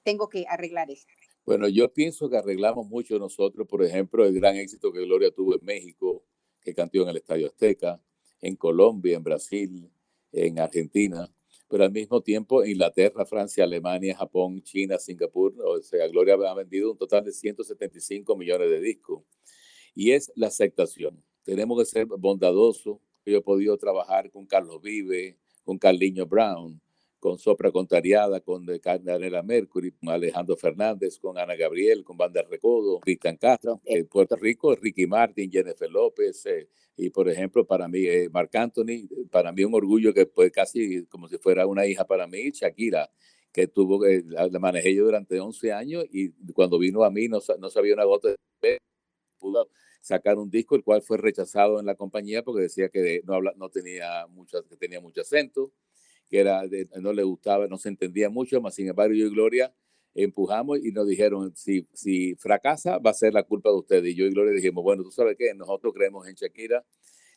tengo 0.03 0.29
que 0.29 0.45
arreglar 0.49 0.91
esto. 0.91 1.13
Bueno, 1.47 1.67
yo 1.69 1.93
pienso 1.93 2.29
que 2.29 2.37
arreglamos 2.37 2.87
mucho 2.89 3.19
nosotros, 3.19 3.67
por 3.67 3.83
ejemplo, 3.83 4.27
el 4.27 4.35
gran 4.35 4.57
éxito 4.57 4.93
que 4.93 5.01
Gloria 5.01 5.31
tuvo 5.31 5.55
en 5.55 5.65
México, 5.65 6.23
que 6.61 6.75
cantó 6.75 7.03
en 7.03 7.09
el 7.09 7.17
Estadio 7.17 7.47
Azteca, 7.47 8.03
en 8.43 8.55
Colombia, 8.57 9.17
en 9.17 9.25
Brasil, 9.25 9.91
en 10.31 10.59
Argentina 10.59 11.31
pero 11.69 11.85
al 11.85 11.93
mismo 11.93 12.23
tiempo 12.23 12.65
Inglaterra, 12.65 13.27
Francia, 13.27 13.65
Alemania, 13.65 14.17
Japón, 14.17 14.63
China, 14.63 14.99
Singapur, 14.99 15.55
o 15.65 15.81
sea, 15.83 16.09
Gloria 16.09 16.35
ha 16.35 16.55
vendido 16.55 16.93
un 16.93 16.99
total 16.99 17.25
de 17.25 17.33
175 17.33 18.37
millones 18.37 18.71
de 18.71 18.81
discos. 18.81 19.23
Y 19.95 20.13
es 20.13 20.33
la 20.35 20.47
aceptación. 20.47 21.23
Tenemos 21.43 21.79
que 21.79 21.85
ser 21.85 22.07
bondadosos. 22.07 22.99
Yo 23.27 23.39
he 23.39 23.43
podido 23.43 23.77
trabajar 23.77 24.31
con 24.31 24.47
Carlos 24.47 24.81
Vive, 24.81 25.39
con 25.65 25.79
Carliño 25.79 26.27
Brown, 26.27 26.81
con 27.19 27.39
Sopra 27.39 27.71
Contariada, 27.73 28.41
con 28.41 28.65
Daniela 28.67 29.43
Mercury, 29.43 29.93
con 29.93 30.11
Alejandro 30.11 30.57
Fernández, 30.57 31.19
con 31.19 31.39
Ana 31.39 31.57
Gabriel, 31.57 32.05
con 32.05 32.17
Banda 32.17 32.43
Recodo, 32.43 33.01
Cristian 33.01 33.37
Castro, 33.37 33.81
en 33.85 34.07
Puerto 34.07 34.37
Rico, 34.37 34.75
Ricky 34.77 35.07
Martin, 35.07 35.51
Jennifer 35.51 35.91
López, 35.91 36.47
eh, 36.47 36.69
y 36.97 37.11
por 37.11 37.29
ejemplo, 37.29 37.67
para 37.67 37.89
mí, 37.89 38.07
eh, 38.07 38.29
Marc 38.31 38.55
Anthony, 38.55 39.09
para 39.31 39.53
mí 39.53 39.65
un 39.65 39.75
orgullo 39.75 40.15
que 40.15 40.27
fue 40.27 40.51
casi 40.51 41.05
como 41.07 41.29
si 41.29 41.39
fuera 41.39 41.67
una 41.67 41.87
hija 41.87 42.07
para 42.07 42.27
mí, 42.27 42.51
Shakira, 42.51 43.11
que 43.53 43.67
tuvo, 43.67 44.01
que 44.01 44.23
la, 44.27 44.49
manejé 44.59 44.95
yo 44.95 45.05
durante 45.05 45.41
11 45.41 45.73
años 45.73 46.05
y 46.11 46.31
cuando 46.53 46.79
vino 46.79 47.05
a 47.05 47.11
mí 47.11 47.29
no, 47.29 47.39
no 47.59 47.71
sabía 47.71 47.95
una 47.95 48.05
gota 48.05 48.29
de 48.29 48.79
pudo 49.39 49.69
sacar 50.01 50.39
un 50.39 50.51
disco 50.51 50.77
el 50.77 50.85
cual 50.85 51.03
fue 51.03 51.19
rechazado 51.19 51.81
en 51.81 51.87
la 51.87 51.95
compañía 51.95 52.43
porque 52.43 52.63
decía 52.63 52.89
que 52.89 53.23
no, 53.25 53.35
habla, 53.35 53.53
no 53.57 53.69
tenía 53.71 54.27
mucho, 54.29 54.65
que 54.69 54.77
tenía 54.77 55.01
mucho 55.01 55.23
acento 55.23 55.73
que 56.29 56.41
era 56.41 56.63
no 57.01 57.13
le 57.13 57.23
gustaba, 57.23 57.67
no 57.67 57.79
se 57.79 57.89
entendía 57.89 58.31
mucho, 58.31 58.61
más 58.61 58.75
sin 58.75 58.89
embargo 58.89 59.15
yo 59.15 59.27
y 59.27 59.31
Gloria 59.31 59.75
empujamos 60.15 60.79
y 60.85 60.91
nos 60.91 61.07
dijeron, 61.07 61.55
si, 61.55 61.87
si 61.93 62.35
fracasa 62.37 62.99
va 62.99 63.11
a 63.11 63.15
ser 63.15 63.35
la 63.35 63.45
culpa 63.45 63.71
de 63.71 63.77
ustedes. 63.77 64.13
Y 64.13 64.17
yo 64.17 64.27
y 64.27 64.31
Gloria 64.31 64.53
dijimos, 64.53 64.83
bueno, 64.83 65.05
tú 65.05 65.13
sabes 65.13 65.37
qué, 65.39 65.55
nosotros 65.55 65.93
creemos 65.95 66.27
en 66.27 66.35
Shakira, 66.35 66.85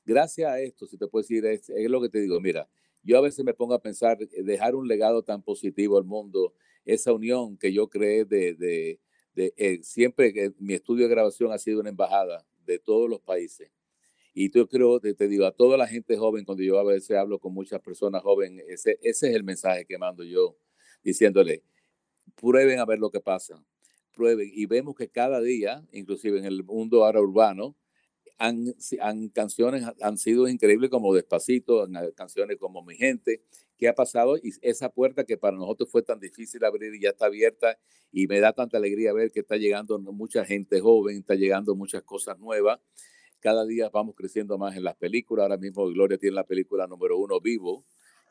Gracias 0.06 0.50
a 0.52 0.60
esto, 0.60 0.88
si 0.88 0.98
te 0.98 1.08
puedo 1.08 1.22
decir, 1.22 1.46
es, 1.46 1.70
lo 1.90 2.02
que 2.02 2.10
te 2.10 2.20
digo, 2.20 2.40
mira, 2.40 2.68
yo 3.04 3.18
a 3.18 3.22
veces 3.22 3.46
me 3.46 3.54
pongo 3.54 3.76
a 3.76 3.82
pensar, 3.82 4.18
eh, 4.22 4.44
dejar 4.44 4.76
un 4.76 4.88
legado 4.88 5.24
tan 5.24 5.44
positivo 5.44 5.98
al 5.98 6.06
mundo, 6.06 6.54
esa 6.86 7.14
unión 7.14 7.58
que 7.58 7.72
yo 7.72 7.88
creé 7.88 8.26
de, 8.26 8.56
de, 8.56 9.00
de 9.36 9.54
eh, 9.58 9.80
siempre 9.84 10.34
que 10.34 10.54
mi 10.58 10.74
estudio 10.74 11.08
de 11.08 11.12
grabación 11.12 11.52
ha 11.52 11.60
sido 11.60 11.80
una 11.80 11.90
embajada 11.90 12.46
de 12.66 12.80
todos 12.80 13.10
los 13.10 13.22
países. 13.22 13.72
Y 14.34 14.50
yo 14.52 14.68
creo, 14.68 15.00
te, 15.00 15.28
digo, 15.28 15.46
a 15.46 15.52
toda 15.52 15.78
la 15.78 15.88
gente 15.88 16.18
joven, 16.18 16.46
cuando 16.46 16.64
yo 16.64 16.80
a 16.80 16.84
veces 16.84 17.18
hablo 17.18 17.40
con 17.40 17.54
muchas 17.54 17.82
personas 17.82 18.22
jóvenes, 18.24 18.66
ese, 18.70 18.98
ese 19.02 19.30
es 19.30 19.36
el 19.36 19.44
mensaje 19.44 19.86
que 19.86 19.98
mando 19.98 20.24
yo, 20.24 20.58
diciéndole, 21.04 21.64
prueben 22.36 22.80
a 22.80 22.86
ver 22.86 23.00
lo 23.00 23.10
que 23.12 23.20
pasa, 23.20 23.62
prueben. 24.14 24.50
Y 24.54 24.66
vemos 24.68 24.96
que 24.96 25.10
cada 25.10 25.42
día, 25.42 25.86
inclusive 25.92 26.40
en 26.40 26.46
el 26.46 26.64
mundo 26.64 27.04
ahora 27.04 27.20
urbano, 27.20 27.76
han, 28.38 28.74
han, 29.02 29.30
canciones 29.30 29.86
han 30.02 30.18
sido 30.18 30.48
increíbles 30.48 30.90
como 30.90 31.14
Despacito, 31.14 31.88
canciones 32.16 32.58
como 32.58 32.84
Mi 32.84 32.96
Gente, 32.96 33.44
¿qué 33.78 33.88
ha 33.88 33.94
pasado? 33.94 34.38
Y 34.38 34.52
esa 34.62 34.90
puerta 34.90 35.26
que 35.26 35.38
para 35.38 35.58
nosotros 35.58 35.90
fue 35.92 36.02
tan 36.02 36.20
difícil 36.20 36.64
abrir 36.64 36.96
y 36.96 37.02
ya 37.02 37.10
está 37.10 37.28
abierta 37.28 37.78
y 38.12 38.28
me 38.28 38.40
da 38.40 38.52
tanta 38.54 38.78
alegría 38.78 39.14
ver 39.14 39.32
que 39.32 39.42
está 39.42 39.58
llegando 39.58 40.00
mucha 40.00 40.44
gente 40.44 40.80
joven, 40.80 41.18
está 41.18 41.36
llegando 41.36 41.76
muchas 41.76 42.02
cosas 42.02 42.40
nuevas. 42.40 42.80
Cada 43.42 43.66
día 43.66 43.90
vamos 43.90 44.14
creciendo 44.16 44.58
más 44.60 44.78
en 44.78 44.84
las 44.84 44.96
películas. 44.96 45.44
Ahora 45.44 45.58
mismo 45.58 45.88
Gloria 45.88 46.18
tiene 46.18 46.36
la 46.36 46.46
película 46.46 46.86
número 46.86 47.18
uno 47.18 47.42
vivo, 47.42 47.84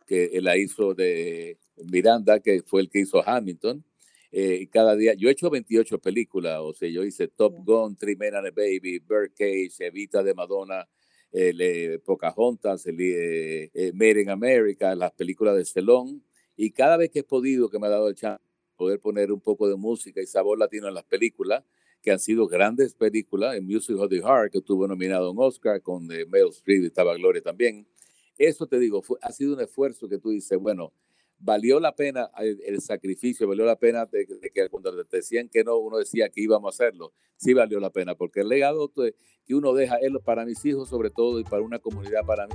que 0.07 0.41
la 0.41 0.57
hizo 0.57 0.95
de 0.95 1.59
Miranda, 1.91 2.39
que 2.39 2.63
fue 2.63 2.81
el 2.83 2.89
que 2.89 3.01
hizo 3.01 3.21
Hamilton. 3.27 3.85
Eh, 4.31 4.69
cada 4.71 4.95
día, 4.95 5.15
yo 5.15 5.29
he 5.29 5.33
hecho 5.33 5.51
28 5.51 5.99
películas, 5.99 6.61
o 6.61 6.73
sea, 6.73 6.89
yo 6.89 7.03
hice 7.03 7.27
Top 7.27 7.55
Gun, 7.65 7.97
Three 7.97 8.15
Men 8.15 8.37
and 8.37 8.47
a 8.47 8.51
Baby, 8.53 9.01
Birdcage, 9.01 9.81
Evita 9.81 10.23
de 10.23 10.33
Madonna, 10.33 10.89
eh, 11.33 11.99
Pocahontas, 12.05 12.87
eh, 12.87 13.71
eh, 13.75 13.93
Made 13.93 14.23
in 14.23 14.31
America, 14.31 14.95
las 14.95 15.11
películas 15.13 15.57
de 15.57 15.65
Celón, 15.65 16.23
y 16.57 16.71
cada 16.71 16.97
vez 16.97 17.11
que 17.11 17.21
he 17.21 17.25
podido, 17.25 17.69
que 17.69 17.81
me 17.81 17.89
ha 17.89 17.91
dado 17.91 18.09
el 18.09 18.15
chance, 18.15 18.43
poder 18.77 19.01
poner 19.01 19.33
un 19.33 19.41
poco 19.41 19.69
de 19.69 19.77
música 19.77 20.21
y 20.21 20.27
sabor 20.27 20.59
latino 20.59 20.87
en 20.87 20.95
las 20.95 21.05
películas, 21.05 21.65
que 22.03 22.11
han 22.11 22.19
sido 22.19 22.47
grandes 22.47 22.95
películas, 22.95 23.57
en 23.57 23.67
Music 23.67 23.97
of 23.99 24.09
the 24.09 24.21
Heart, 24.21 24.53
que 24.53 24.59
estuvo 24.59 24.87
nominado 24.87 25.31
un 25.31 25.39
Oscar, 25.39 25.83
con 25.83 26.07
Meryl 26.07 26.51
Streep 26.51 26.83
y 26.83 26.87
estaba 26.87 27.15
Gloria 27.15 27.43
también. 27.43 27.87
Eso 28.39 28.67
te 28.67 28.79
digo, 28.79 29.03
fue, 29.03 29.19
ha 29.23 29.33
sido 29.33 29.55
un 29.55 29.61
esfuerzo 29.61 30.09
que 30.09 30.19
tú 30.19 30.31
dices, 30.31 30.59
bueno, 30.59 30.93
valió 31.39 31.81
la 31.81 31.95
pena 31.95 32.31
el, 32.39 32.81
sacrificio, 32.81 33.49
valió 33.49 33.65
la 33.65 33.77
pena 33.77 34.07
de, 34.07 34.27
que 34.27 34.69
cuando 34.69 35.05
te 35.05 35.19
decían 35.19 35.49
que 35.49 35.65
no, 35.65 35.77
uno 35.77 35.99
decía 35.99 36.29
que 36.29 36.41
íbamos 36.41 36.69
a 36.69 36.85
hacerlo. 36.85 37.13
Sí 37.37 37.55
valió 37.55 37.81
la 37.81 37.91
pena, 37.91 38.15
porque 38.15 38.41
el 38.41 38.49
legado 38.49 38.93
que 38.93 39.55
uno 39.55 39.73
deja 39.73 39.97
es 39.97 40.11
para 40.25 40.45
mis 40.45 40.65
hijos 40.65 40.89
sobre 40.89 41.11
todo 41.11 41.41
y 41.41 41.45
para 41.45 41.63
una 41.63 41.79
comunidad 41.79 42.25
para 42.25 42.47
mí. 42.47 42.55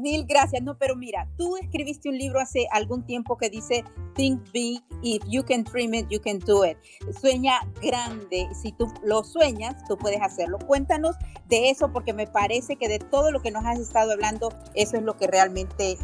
Mil 0.00 0.24
gracias. 0.26 0.62
No, 0.62 0.76
pero 0.78 0.96
mira, 0.96 1.28
tú 1.36 1.56
escribiste 1.56 2.08
un 2.08 2.18
libro 2.18 2.40
hace 2.40 2.66
algún 2.72 3.04
tiempo 3.04 3.36
que 3.36 3.50
dice 3.50 3.84
Think 4.14 4.50
big, 4.52 4.82
if 5.02 5.22
you 5.28 5.44
can 5.44 5.64
dream 5.64 5.94
it, 5.94 6.06
you 6.10 6.20
can 6.20 6.38
do 6.40 6.64
it. 6.64 6.76
Sueña 7.20 7.60
grande, 7.80 8.48
si 8.60 8.72
tú 8.72 8.86
lo 9.04 9.24
sueñas, 9.24 9.76
tú 9.88 9.96
puedes 9.96 10.20
hacerlo. 10.20 10.58
Cuéntanos 10.66 11.16
de 11.48 11.70
eso 11.70 11.92
porque 11.92 12.12
me 12.12 12.26
parece 12.26 12.76
que 12.76 12.88
de 12.88 12.98
todo 12.98 13.30
lo 13.30 13.40
que 13.40 13.50
nos 13.50 13.64
has 13.64 13.78
estado 13.78 14.12
hablando, 14.12 14.50
eso 14.74 14.96
es 14.96 15.02
lo 15.02 15.16
que 15.16 15.26
realmente 15.26 15.96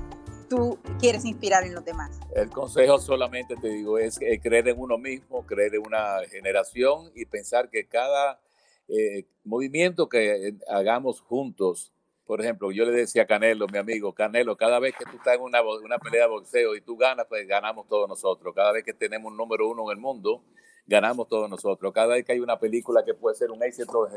tú 0.49 0.79
quieres 0.99 1.25
inspirar 1.25 1.65
en 1.65 1.75
los 1.75 1.85
demás. 1.85 2.19
El 2.35 2.51
consejo 2.51 2.99
solamente 2.99 3.57
te 3.57 3.69
digo 3.69 3.99
es 3.99 4.19
creer 4.43 4.69
en 4.69 4.79
uno 4.79 4.99
mismo, 4.99 5.45
creer 5.45 5.75
en 5.75 5.87
una 5.87 6.21
generación 6.31 7.11
y 7.15 7.25
pensar 7.25 7.69
que 7.69 7.87
cada 7.87 8.41
eh, 8.89 9.25
movimiento 9.45 10.09
que 10.09 10.55
hagamos 10.69 11.21
juntos 11.21 11.93
por 12.27 12.41
ejemplo, 12.41 12.73
yo 12.73 12.85
le 12.85 12.93
decía 12.93 13.23
a 13.23 13.27
Canelo, 13.27 13.69
mi 13.69 13.79
amigo, 13.79 14.13
Canelo, 14.13 14.57
cada 14.57 14.81
vez 14.81 14.95
que 14.99 15.05
tú 15.05 15.17
estás 15.17 15.37
en 15.37 15.43
una, 15.43 15.63
una 15.63 15.99
pelea 15.99 16.23
de 16.25 16.29
boxeo 16.29 16.75
y 16.75 16.81
tú 16.81 16.97
ganas, 16.97 17.27
pues 17.29 17.47
ganamos 17.47 17.87
todos 17.87 18.09
nosotros. 18.09 18.53
Cada 18.55 18.73
vez 18.73 18.83
que 18.85 18.93
tenemos 18.93 19.31
un 19.31 19.37
número 19.37 19.69
uno 19.69 19.85
en 19.91 19.97
el 19.97 20.03
mundo, 20.03 20.43
ganamos 20.87 21.29
todos 21.29 21.49
nosotros. 21.49 21.93
Cada 21.93 22.15
vez 22.15 22.25
que 22.25 22.33
hay 22.33 22.41
una 22.41 22.59
película 22.59 23.05
que 23.05 23.15
puede 23.15 23.37
ser 23.37 23.53
un 23.53 23.63
éxito, 23.63 24.09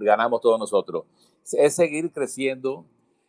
ganamos 0.00 0.40
todos 0.40 0.58
nosotros. 0.58 1.04
Es 1.52 1.76
seguir 1.76 2.10
creciendo. 2.10 2.84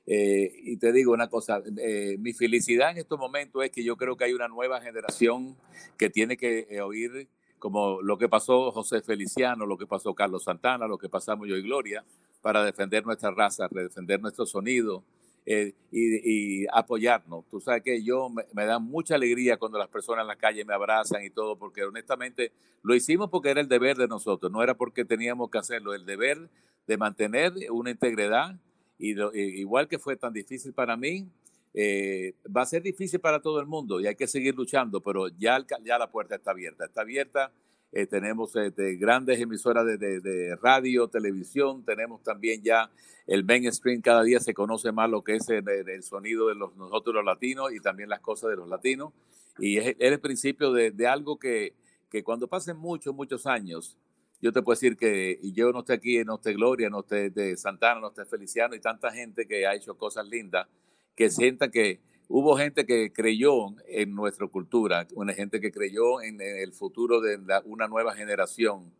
Eh, 0.05 0.51
y 0.63 0.77
te 0.77 0.91
digo 0.91 1.13
una 1.13 1.29
cosa, 1.29 1.61
eh, 1.77 2.17
mi 2.19 2.33
felicidad 2.33 2.91
en 2.91 2.97
estos 2.97 3.17
momentos 3.17 3.63
es 3.63 3.71
que 3.71 3.85
yo 3.85 3.95
creo 3.95 4.17
que 4.17 4.25
hay 4.25 4.33
una 4.33 4.49
nueva 4.49 4.81
generación 4.81 5.55
que 5.97 6.09
tiene 6.09 6.35
que 6.35 6.67
eh, 6.69 6.81
oír 6.81 7.29
como 7.57 8.01
lo 8.01 8.17
que 8.17 8.27
pasó 8.27 8.73
José 8.73 9.01
Feliciano, 9.01 9.65
lo 9.65 9.77
que 9.77 9.87
pasó 9.87 10.13
Carlos 10.13 10.43
Santana, 10.43 10.87
lo 10.87 10.97
que 10.97 11.07
pasamos 11.07 11.47
yo 11.47 11.55
y 11.55 11.61
Gloria, 11.61 12.03
para 12.43 12.63
defender 12.65 13.05
nuestra 13.05 13.31
raza, 13.31 13.69
defender 13.71 14.21
nuestro 14.21 14.45
sonido 14.45 15.01
eh, 15.45 15.73
y, 15.91 16.65
apoyarnos. 16.67 17.45
Tú 17.49 17.61
sabes 17.61 17.81
que 17.83 18.03
yo 18.03 18.29
me, 18.29 18.65
da 18.65 18.79
mucha 18.79 19.15
alegría 19.15 19.55
cuando 19.57 19.79
las 19.79 19.87
personas 19.87 20.23
en 20.23 20.27
la 20.27 20.35
calle 20.35 20.65
me 20.65 20.73
abrazan 20.73 21.23
y 21.23 21.29
todo, 21.29 21.57
porque 21.57 21.85
honestamente 21.85 22.51
lo 22.83 22.93
hicimos 22.95 23.29
porque 23.29 23.49
era 23.49 23.61
el 23.61 23.69
deber 23.69 23.95
de 23.95 24.09
nosotros, 24.09 24.51
no 24.51 24.61
era 24.61 24.75
porque 24.75 25.05
teníamos 25.05 25.49
que 25.49 25.57
hacerlo, 25.57 25.93
el 25.93 26.05
deber 26.05 26.49
de 26.85 26.97
mantener 26.97 27.53
una 27.71 27.91
integridad. 27.91 28.55
Y 28.99 29.19
igual 29.59 29.87
que 29.87 29.97
fue 29.97 30.17
tan 30.17 30.33
difícil 30.33 30.73
para 30.73 30.97
mí, 30.97 31.29
eh, 31.73 32.35
va 32.55 32.63
a 32.63 32.65
ser 32.65 32.83
difícil 32.83 33.21
para 33.21 33.41
todo 33.41 33.61
el 33.61 33.67
mundo 33.67 33.99
y 34.01 34.07
hay 34.07 34.15
que 34.15 34.27
seguir 34.27 34.53
luchando, 34.53 35.01
pero 35.01 35.29
ya, 35.29 35.65
ya 35.83 35.97
la 35.97 36.11
puerta 36.11 36.35
está 36.35 36.51
abierta. 36.51 36.85
Está 36.85 37.01
abierta 37.01 37.51
eh, 37.95 38.07
tenemos 38.07 38.55
este, 38.55 38.95
grandes 38.95 39.39
emisoras 39.39 39.85
de, 39.85 40.57
radio, 40.59 41.07
televisión, 41.07 41.85
tenemos 41.85 42.23
también 42.23 42.63
ya 42.63 42.89
el 43.27 43.45
mainstream, 43.45 44.01
cada 44.01 44.23
día 44.23 44.39
se 44.39 44.55
conoce 44.55 44.91
más 44.91 45.11
lo 45.11 45.23
que 45.23 45.35
es 45.35 45.47
el, 45.47 46.01
sonido 46.01 46.47
de 46.47 46.55
los, 46.55 46.75
nosotros 46.75 47.13
los 47.13 47.23
latinos 47.23 47.71
y 47.71 47.79
también 47.79 48.09
las 48.09 48.19
cosas 48.19 48.49
de 48.49 48.55
los 48.55 48.67
latinos. 48.67 49.13
Y 49.59 49.77
es, 49.77 49.95
el 49.99 50.19
principio 50.19 50.71
de, 50.71 51.07
algo 51.07 51.37
que, 51.37 51.73
que, 52.09 52.23
cuando 52.23 52.47
pasen 52.47 52.77
muchos, 52.77 53.13
muchos 53.13 53.45
años, 53.45 53.95
yo 54.41 54.51
te 54.51 54.63
puedo 54.63 54.75
decir 54.75 54.97
que 54.97 55.37
y 55.39 55.53
yo 55.53 55.71
no 55.71 55.81
estoy 55.81 55.95
aquí, 55.95 56.23
no 56.23 56.35
esté 56.35 56.53
Gloria, 56.53 56.89
no 56.89 57.01
esté 57.01 57.29
de 57.29 57.55
Santana, 57.57 58.01
no 58.01 58.07
esté 58.07 58.25
Feliciano 58.25 58.73
y 58.73 58.79
tanta 58.79 59.11
gente 59.11 59.45
que 59.45 59.67
ha 59.67 59.75
hecho 59.75 59.95
cosas 59.95 60.27
lindas, 60.27 60.67
que 61.15 61.29
sienta 61.29 61.69
que 61.69 61.99
hubo 62.27 62.57
gente 62.57 62.85
que 62.85 63.11
creyó 63.11 63.67
en 63.87 64.15
nuestra 64.15 64.47
cultura, 64.47 65.07
una 65.15 65.33
gente 65.33 65.59
que 65.59 65.71
creyó 65.71 66.21
en, 66.21 66.41
el 66.41 66.73
futuro 66.73 67.21
de 67.21 67.39
una 67.65 67.87
nueva 67.87 68.15
generación 68.15 68.91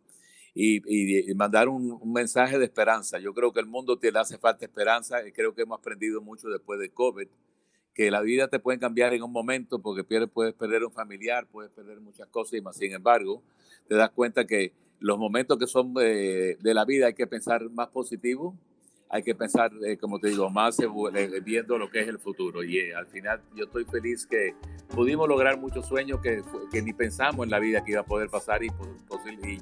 y, 0.54 1.30
y, 1.30 1.34
mandar 1.34 1.68
un, 1.68 2.00
mensaje 2.12 2.58
de 2.58 2.64
esperanza. 2.64 3.18
Yo 3.18 3.34
creo 3.34 3.52
que 3.52 3.60
el 3.60 3.66
mundo 3.66 3.98
te 3.98 4.12
le 4.12 4.18
hace 4.20 4.38
falta 4.38 4.64
esperanza 4.64 5.26
y 5.26 5.32
creo 5.32 5.54
que 5.54 5.62
hemos 5.62 5.78
aprendido 5.78 6.20
mucho 6.22 6.48
después 6.48 6.78
de 6.78 6.90
COVID, 6.90 7.26
que 7.92 8.10
la 8.10 8.20
vida 8.20 8.48
te 8.48 8.60
puede 8.60 8.78
cambiar 8.78 9.14
en 9.14 9.22
un 9.22 9.32
momento 9.32 9.80
porque 9.80 10.04
puedes 10.04 10.54
perder 10.54 10.84
un 10.84 10.92
familiar, 10.92 11.46
puedes 11.50 11.72
perder 11.72 12.00
muchas 12.00 12.28
cosas 12.28 12.54
y 12.54 12.60
más. 12.60 12.76
Sin 12.76 12.92
embargo, 12.92 13.42
te 13.88 13.96
das 13.96 14.10
cuenta 14.10 14.46
que 14.46 14.72
los 15.00 15.18
momentos 15.18 15.58
que 15.58 15.66
son 15.66 15.92
de, 15.94 16.56
de 16.60 16.74
la 16.74 16.84
vida 16.84 17.06
hay 17.06 17.14
que 17.14 17.26
pensar 17.26 17.68
más 17.70 17.88
positivo 17.88 18.56
hay 19.14 19.22
que 19.22 19.32
pensar, 19.32 19.70
eh, 19.86 19.96
como 19.96 20.18
te 20.18 20.26
digo, 20.26 20.50
más 20.50 20.76
eh, 20.80 20.88
viendo 21.40 21.78
lo 21.78 21.88
que 21.88 22.00
es 22.00 22.08
el 22.08 22.18
futuro. 22.18 22.64
Y 22.64 22.78
eh, 22.78 22.96
al 22.96 23.06
final 23.06 23.40
yo 23.54 23.66
estoy 23.66 23.84
feliz 23.84 24.26
que 24.26 24.56
pudimos 24.92 25.28
lograr 25.28 25.56
muchos 25.56 25.86
sueños 25.86 26.18
que, 26.20 26.42
ni 26.82 26.92
pensamos 26.92 27.44
en 27.44 27.50
la 27.52 27.60
vida 27.60 27.84
que 27.84 27.92
iba 27.92 28.00
a 28.00 28.04
poder 28.04 28.28
pasar 28.28 28.64
y, 28.64 28.72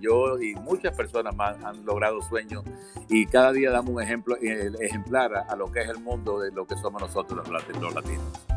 yo 0.00 0.40
y 0.40 0.54
muchas 0.54 0.96
personas 0.96 1.36
más 1.36 1.62
han 1.62 1.84
logrado 1.84 2.22
sueños 2.22 2.64
y 3.10 3.26
cada 3.26 3.52
día 3.52 3.70
damos 3.70 3.94
un 3.94 4.00
ejemplo 4.00 4.38
ejemplar 4.40 5.34
a, 5.34 5.40
a 5.42 5.54
lo 5.54 5.70
que 5.70 5.80
es 5.80 5.88
el 5.90 5.98
mundo 5.98 6.40
de 6.40 6.50
lo 6.50 6.66
que 6.66 6.74
somos 6.76 7.02
nosotros 7.02 7.46
los 7.46 7.94
latinos. 7.94 8.51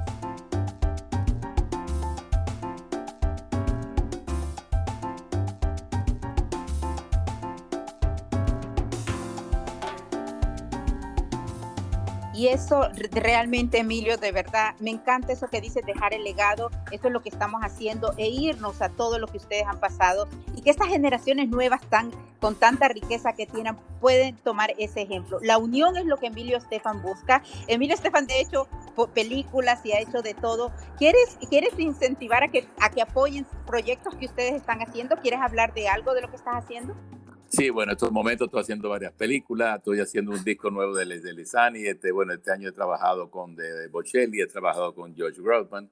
Y 12.45 12.49
eso 12.49 12.89
realmente, 13.11 13.79
Emilio, 13.79 14.17
de 14.17 14.31
verdad, 14.31 14.75
me 14.79 14.91
encanta 14.91 15.33
eso 15.33 15.47
que 15.47 15.61
dices, 15.61 15.83
dejar 15.83 16.13
el 16.13 16.23
legado, 16.23 16.69
eso 16.91 17.07
es 17.07 17.11
lo 17.11 17.23
que 17.23 17.29
estamos 17.29 17.61
haciendo, 17.61 18.13
e 18.17 18.27
irnos 18.27 18.83
a 18.83 18.89
todo 18.89 19.17
lo 19.17 19.25
que 19.25 19.37
ustedes 19.37 19.65
han 19.65 19.79
pasado 19.79 20.27
y 20.55 20.61
que 20.61 20.69
estas 20.69 20.89
generaciones 20.89 21.49
nuevas 21.49 21.81
tan, 21.89 22.11
con 22.39 22.53
tanta 22.53 22.87
riqueza 22.87 23.33
que 23.33 23.47
tienen 23.47 23.75
pueden 23.99 24.35
tomar 24.35 24.75
ese 24.77 25.01
ejemplo. 25.01 25.39
La 25.41 25.57
unión 25.57 25.97
es 25.97 26.05
lo 26.05 26.17
que 26.17 26.27
Emilio 26.27 26.57
Estefan 26.57 27.01
busca. 27.01 27.41
Emilio 27.65 27.95
Estefan, 27.95 28.27
de 28.27 28.39
hecho, 28.41 28.67
películas 29.15 29.83
y 29.83 29.93
ha 29.93 29.99
hecho 29.99 30.21
de 30.21 30.35
todo. 30.35 30.71
¿Quieres, 30.99 31.39
quieres 31.49 31.73
incentivar 31.79 32.43
a 32.43 32.49
que, 32.49 32.67
a 32.79 32.91
que 32.91 33.01
apoyen 33.01 33.47
proyectos 33.65 34.13
que 34.13 34.27
ustedes 34.27 34.53
están 34.53 34.83
haciendo? 34.83 35.15
¿Quieres 35.15 35.41
hablar 35.41 35.73
de 35.73 35.87
algo 35.87 36.13
de 36.13 36.21
lo 36.21 36.29
que 36.29 36.35
estás 36.35 36.63
haciendo? 36.63 36.95
Sí, 37.49 37.69
bueno, 37.69 37.91
en 37.91 37.95
estos 37.95 38.11
momentos 38.11 38.47
estoy 38.47 38.61
haciendo 38.61 38.89
varias 38.89 39.13
películas, 39.13 39.77
estoy 39.77 39.99
haciendo 39.99 40.31
un 40.31 40.43
disco 40.43 40.71
nuevo 40.71 40.95
de, 40.95 41.05
de 41.05 41.33
Lisani, 41.33 41.85
este, 41.85 42.11
bueno, 42.11 42.33
este 42.33 42.51
año 42.51 42.69
he 42.69 42.71
trabajado 42.71 43.29
con 43.29 43.55
de, 43.55 43.87
Bocelli, 43.87 44.41
he 44.41 44.47
trabajado 44.47 44.93
con 44.95 45.15
George 45.15 45.41
Grossman. 45.41 45.89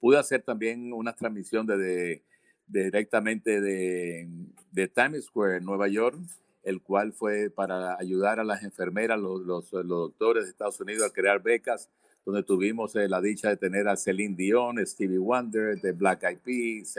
Pude 0.00 0.18
hacer 0.18 0.42
también 0.42 0.92
una 0.92 1.14
transmisión 1.14 1.66
de, 1.66 2.22
directamente 2.66 3.60
de, 3.60 4.26
de, 4.72 4.88
Times 4.88 5.26
Square 5.26 5.58
en 5.58 5.64
Nueva 5.64 5.86
York, 5.88 6.18
el 6.64 6.80
cual 6.80 7.12
fue 7.12 7.50
para 7.50 7.96
ayudar 7.98 8.40
a 8.40 8.44
las 8.44 8.62
enfermeras, 8.62 9.20
los, 9.20 9.42
los, 9.42 9.70
doctores 9.70 10.44
de 10.44 10.50
Estados 10.50 10.80
Unidos 10.80 11.06
a 11.06 11.12
crear 11.12 11.42
becas, 11.42 11.90
donde 12.24 12.42
tuvimos 12.42 12.96
eh, 12.96 13.08
la 13.08 13.20
dicha 13.20 13.50
de 13.50 13.56
tener 13.56 13.86
a 13.86 13.96
Celine 13.96 14.34
Dion, 14.34 14.84
Stevie 14.84 15.18
Wonder, 15.18 15.80
de 15.80 15.92
Black 15.92 16.24
Eyed 16.24 16.38
Peas, 16.38 16.96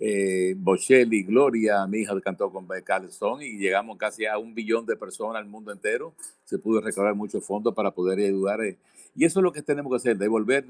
eh, 0.00 0.54
Bocelli, 0.56 1.22
Gloria, 1.22 1.86
mi 1.86 1.98
hija 1.98 2.18
cantó 2.20 2.50
con 2.50 2.66
Calzón 2.84 3.42
y 3.42 3.58
llegamos 3.58 3.96
casi 3.96 4.26
a 4.26 4.38
un 4.38 4.54
billón 4.54 4.86
de 4.86 4.96
personas 4.96 5.36
al 5.36 5.46
mundo 5.46 5.72
entero. 5.72 6.14
Se 6.44 6.58
pudo 6.58 6.80
recaudar 6.80 7.14
muchos 7.14 7.44
fondos 7.44 7.74
para 7.74 7.92
poder 7.92 8.18
ayudar. 8.18 8.62
Eh, 8.64 8.76
y 9.14 9.24
eso 9.24 9.40
es 9.40 9.44
lo 9.44 9.52
que 9.52 9.62
tenemos 9.62 9.92
que 9.92 9.96
hacer, 9.96 10.18
devolver 10.18 10.64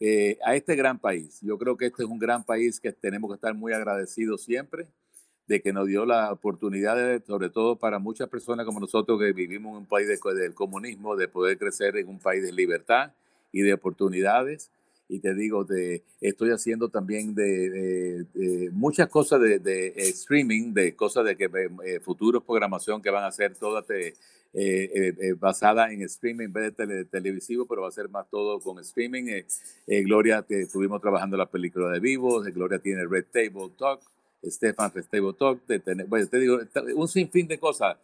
eh, 0.00 0.38
a 0.44 0.56
este 0.56 0.74
gran 0.74 0.98
país. 0.98 1.38
Yo 1.42 1.58
creo 1.58 1.76
que 1.76 1.86
este 1.86 2.02
es 2.02 2.08
un 2.08 2.18
gran 2.18 2.44
país 2.44 2.80
que 2.80 2.92
tenemos 2.92 3.30
que 3.30 3.34
estar 3.34 3.54
muy 3.54 3.72
agradecidos 3.72 4.42
siempre 4.42 4.86
de 5.46 5.60
que 5.60 5.72
nos 5.72 5.86
dio 5.86 6.06
la 6.06 6.32
oportunidad, 6.32 7.22
sobre 7.26 7.50
todo 7.50 7.76
para 7.76 7.98
muchas 7.98 8.28
personas 8.28 8.64
como 8.64 8.80
nosotros 8.80 9.20
que 9.20 9.32
vivimos 9.32 9.72
en 9.72 9.78
un 9.78 9.86
país 9.86 10.08
del 10.08 10.54
comunismo, 10.54 11.16
de 11.16 11.28
poder 11.28 11.58
crecer 11.58 11.96
en 11.96 12.08
un 12.08 12.18
país 12.18 12.42
de 12.42 12.52
libertad 12.52 13.12
y 13.50 13.60
de 13.60 13.74
oportunidades 13.74 14.70
y 15.12 15.20
te 15.20 15.34
digo, 15.34 15.64
de, 15.64 16.02
estoy 16.22 16.52
haciendo 16.52 16.88
también 16.88 17.34
de, 17.34 18.24
muchas 18.72 19.08
cosas 19.08 19.42
de, 19.42 19.92
streaming, 19.96 20.72
de 20.72 20.96
cosas 20.96 21.26
de 21.26 21.36
que 21.36 21.50
eh, 21.84 22.00
futuros 22.00 22.42
programación 22.42 23.02
que 23.02 23.10
van 23.10 23.24
a 23.24 23.30
ser 23.30 23.54
todas 23.54 23.84
eh, 23.90 24.14
eh, 24.54 25.34
basadas 25.38 25.92
en 25.92 26.00
streaming 26.02 26.46
en 26.46 26.52
vez 26.54 26.76
de 26.78 27.04
televisivo, 27.04 27.66
pero 27.66 27.82
va 27.82 27.88
a 27.88 27.92
ser 27.92 28.08
más 28.08 28.26
todo 28.30 28.58
con 28.60 28.78
streaming. 28.78 29.42
Gloria, 29.86 30.46
que 30.48 30.62
estuvimos 30.62 31.02
trabajando 31.02 31.36
la 31.36 31.50
película 31.50 31.90
de 31.90 32.00
vivo, 32.00 32.40
Gloria 32.44 32.78
tiene 32.78 33.04
Red 33.04 33.26
Table 33.30 33.70
Talk. 33.76 34.00
Stefan 34.44 34.90
Red 34.92 35.04
Table 35.10 35.34
Talk, 35.38 35.60
bueno, 36.08 36.26
te 36.26 36.38
digo, 36.40 36.58
un 36.96 37.06
sinfín 37.06 37.46
de 37.46 37.58
cosas. 37.58 37.98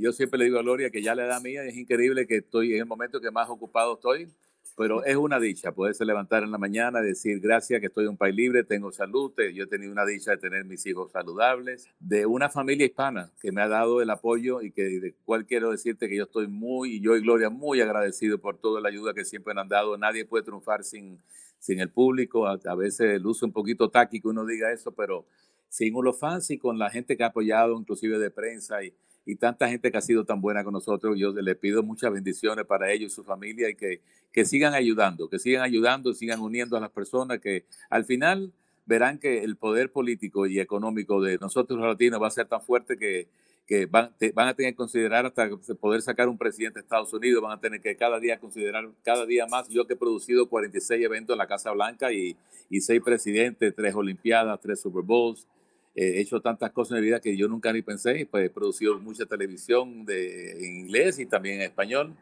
yo 0.00 0.10
siempre 0.12 0.38
le 0.38 0.46
digo 0.46 0.58
a 0.58 0.62
Gloria 0.62 0.90
que 0.90 1.02
ya 1.02 1.14
le 1.14 1.24
da 1.26 1.38
mía, 1.38 1.64
es 1.64 1.76
increíble 1.76 2.26
que 2.26 2.38
estoy 2.38 2.72
en 2.72 2.78
el 2.78 2.86
momento 2.86 3.20
que 3.20 3.30
más 3.30 3.48
ocupado 3.50 3.94
estoy, 3.94 4.26
pero 4.76 5.04
es 5.04 5.16
una 5.16 5.40
dicha 5.40 5.72
poderse 5.72 6.04
levantar 6.04 6.42
en 6.42 6.50
la 6.50 6.58
mañana 6.58 7.00
decir 7.00 7.40
gracias 7.40 7.80
que 7.80 7.86
estoy 7.86 8.04
en 8.04 8.10
un 8.10 8.16
país 8.18 8.36
libre, 8.36 8.62
tengo 8.62 8.92
salud, 8.92 9.32
yo 9.54 9.64
he 9.64 9.66
tenido 9.66 9.90
una 9.90 10.04
dicha 10.04 10.32
de 10.32 10.36
tener 10.36 10.66
mis 10.66 10.84
hijos 10.86 11.12
saludables, 11.12 11.88
de 11.98 12.26
una 12.26 12.50
familia 12.50 12.84
hispana 12.84 13.30
que 13.40 13.52
me 13.52 13.62
ha 13.62 13.68
dado 13.68 14.02
el 14.02 14.10
apoyo 14.10 14.60
y 14.60 14.72
que 14.72 14.82
de 14.82 15.14
cual 15.24 15.46
quiero 15.46 15.70
decirte 15.70 16.08
que 16.08 16.16
yo 16.16 16.24
estoy 16.24 16.46
muy, 16.46 17.00
yo 17.00 17.16
y 17.16 17.22
Gloria, 17.22 17.48
muy 17.48 17.80
agradecido 17.80 18.38
por 18.38 18.58
toda 18.58 18.82
la 18.82 18.90
ayuda 18.90 19.14
que 19.14 19.24
siempre 19.24 19.54
han 19.56 19.68
dado. 19.68 19.96
Nadie 19.96 20.26
puede 20.26 20.44
triunfar 20.44 20.84
sin, 20.84 21.20
sin 21.58 21.80
el 21.80 21.90
público, 21.90 22.46
a, 22.46 22.74
veces 22.74 23.20
luce 23.20 23.46
un 23.46 23.52
poquito 23.52 23.88
táctico 23.88 24.28
uno 24.28 24.44
diga 24.44 24.72
eso, 24.72 24.92
pero 24.92 25.26
sin 25.70 25.94
los 25.94 26.18
fans 26.18 26.50
y 26.50 26.58
con 26.58 26.78
la 26.78 26.90
gente 26.90 27.16
que 27.16 27.24
ha 27.24 27.28
apoyado, 27.28 27.78
inclusive 27.78 28.18
de 28.18 28.30
prensa 28.30 28.84
y 28.84 28.94
y 29.26 29.34
tanta 29.34 29.68
gente 29.68 29.90
que 29.90 29.98
ha 29.98 30.00
sido 30.00 30.24
tan 30.24 30.40
buena 30.40 30.62
con 30.62 30.72
nosotros. 30.72 31.18
Yo 31.18 31.32
le 31.32 31.54
pido 31.56 31.82
muchas 31.82 32.12
bendiciones 32.12 32.64
para 32.64 32.92
ellos 32.92 33.12
y 33.12 33.14
su 33.14 33.24
familia 33.24 33.68
y 33.68 33.74
que, 33.74 34.00
que 34.32 34.44
sigan 34.44 34.72
ayudando, 34.72 35.28
que 35.28 35.40
sigan 35.40 35.62
ayudando, 35.62 36.14
sigan 36.14 36.40
uniendo 36.40 36.76
a 36.76 36.80
las 36.80 36.90
personas 36.90 37.40
que 37.40 37.64
al 37.90 38.04
final 38.04 38.52
verán 38.86 39.18
que 39.18 39.42
el 39.42 39.56
poder 39.56 39.90
político 39.90 40.46
y 40.46 40.60
económico 40.60 41.20
de 41.20 41.38
nosotros 41.38 41.78
los 41.78 41.88
latinos 41.88 42.22
va 42.22 42.28
a 42.28 42.30
ser 42.30 42.46
tan 42.46 42.62
fuerte 42.62 42.96
que, 42.96 43.26
que 43.66 43.86
van, 43.86 44.14
van, 44.32 44.46
a 44.46 44.54
tener 44.54 44.72
que 44.72 44.76
considerar 44.76 45.26
hasta 45.26 45.50
poder 45.80 46.02
sacar 46.02 46.28
un 46.28 46.38
presidente 46.38 46.78
de 46.78 46.84
Estados 46.84 47.12
Unidos, 47.12 47.42
van 47.42 47.58
a 47.58 47.60
tener 47.60 47.80
que 47.80 47.96
cada 47.96 48.20
día 48.20 48.38
considerar, 48.38 48.88
cada 49.02 49.26
día 49.26 49.46
más, 49.48 49.68
yo 49.68 49.88
que 49.88 49.94
he 49.94 49.96
producido 49.96 50.48
46 50.48 51.04
eventos 51.04 51.34
en 51.34 51.38
la 51.38 51.48
Casa 51.48 51.72
Blanca 51.72 52.12
y, 52.12 52.36
y 52.70 52.80
seis 52.80 53.02
presidentes, 53.04 53.74
tres 53.74 53.92
Olimpiadas, 53.96 54.60
tres 54.60 54.80
Super 54.80 55.02
Bowls, 55.02 55.48
he 55.96 56.20
hecho 56.20 56.40
tantas 56.40 56.70
cosas 56.72 56.98
en 56.98 57.02
mi 57.02 57.06
vida 57.06 57.20
que 57.20 57.36
yo 57.36 57.48
nunca 57.48 57.72
ni 57.72 57.80
pensé, 57.80 58.28
pues 58.30 58.46
he 58.46 58.50
producido 58.50 58.98
mucha 59.00 59.24
televisión 59.24 60.04
de, 60.04 60.52
en 60.52 60.76
inglés 60.80 61.18
y 61.18 61.26
también 61.26 61.56
en 61.56 61.62
español, 61.62 62.14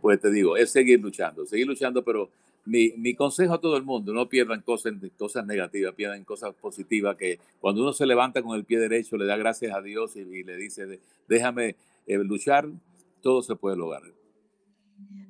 pues 0.00 0.20
te 0.20 0.30
digo, 0.30 0.56
es 0.56 0.70
seguir 0.70 1.00
luchando, 1.00 1.44
seguir 1.44 1.66
luchando, 1.66 2.04
pero 2.04 2.30
mi, 2.64 2.92
mi 2.96 3.14
consejo 3.14 3.54
a 3.54 3.60
todo 3.60 3.76
el 3.76 3.82
mundo, 3.82 4.12
no 4.12 4.28
pierdan 4.28 4.60
cosas, 4.60 4.94
cosas 5.18 5.44
negativas, 5.44 5.94
pierdan 5.94 6.24
cosas 6.24 6.54
positivas, 6.54 7.16
que 7.16 7.40
cuando 7.60 7.82
uno 7.82 7.92
se 7.92 8.06
levanta 8.06 8.42
con 8.42 8.56
el 8.56 8.64
pie 8.64 8.78
derecho, 8.78 9.16
le 9.16 9.26
da 9.26 9.36
gracias 9.36 9.74
a 9.74 9.82
Dios 9.82 10.16
y, 10.16 10.20
y 10.20 10.44
le 10.44 10.56
dice, 10.56 11.00
déjame 11.28 11.76
eh, 12.06 12.18
luchar, 12.18 12.68
todo 13.22 13.42
se 13.42 13.56
puede 13.56 13.76
lograr. 13.76 14.02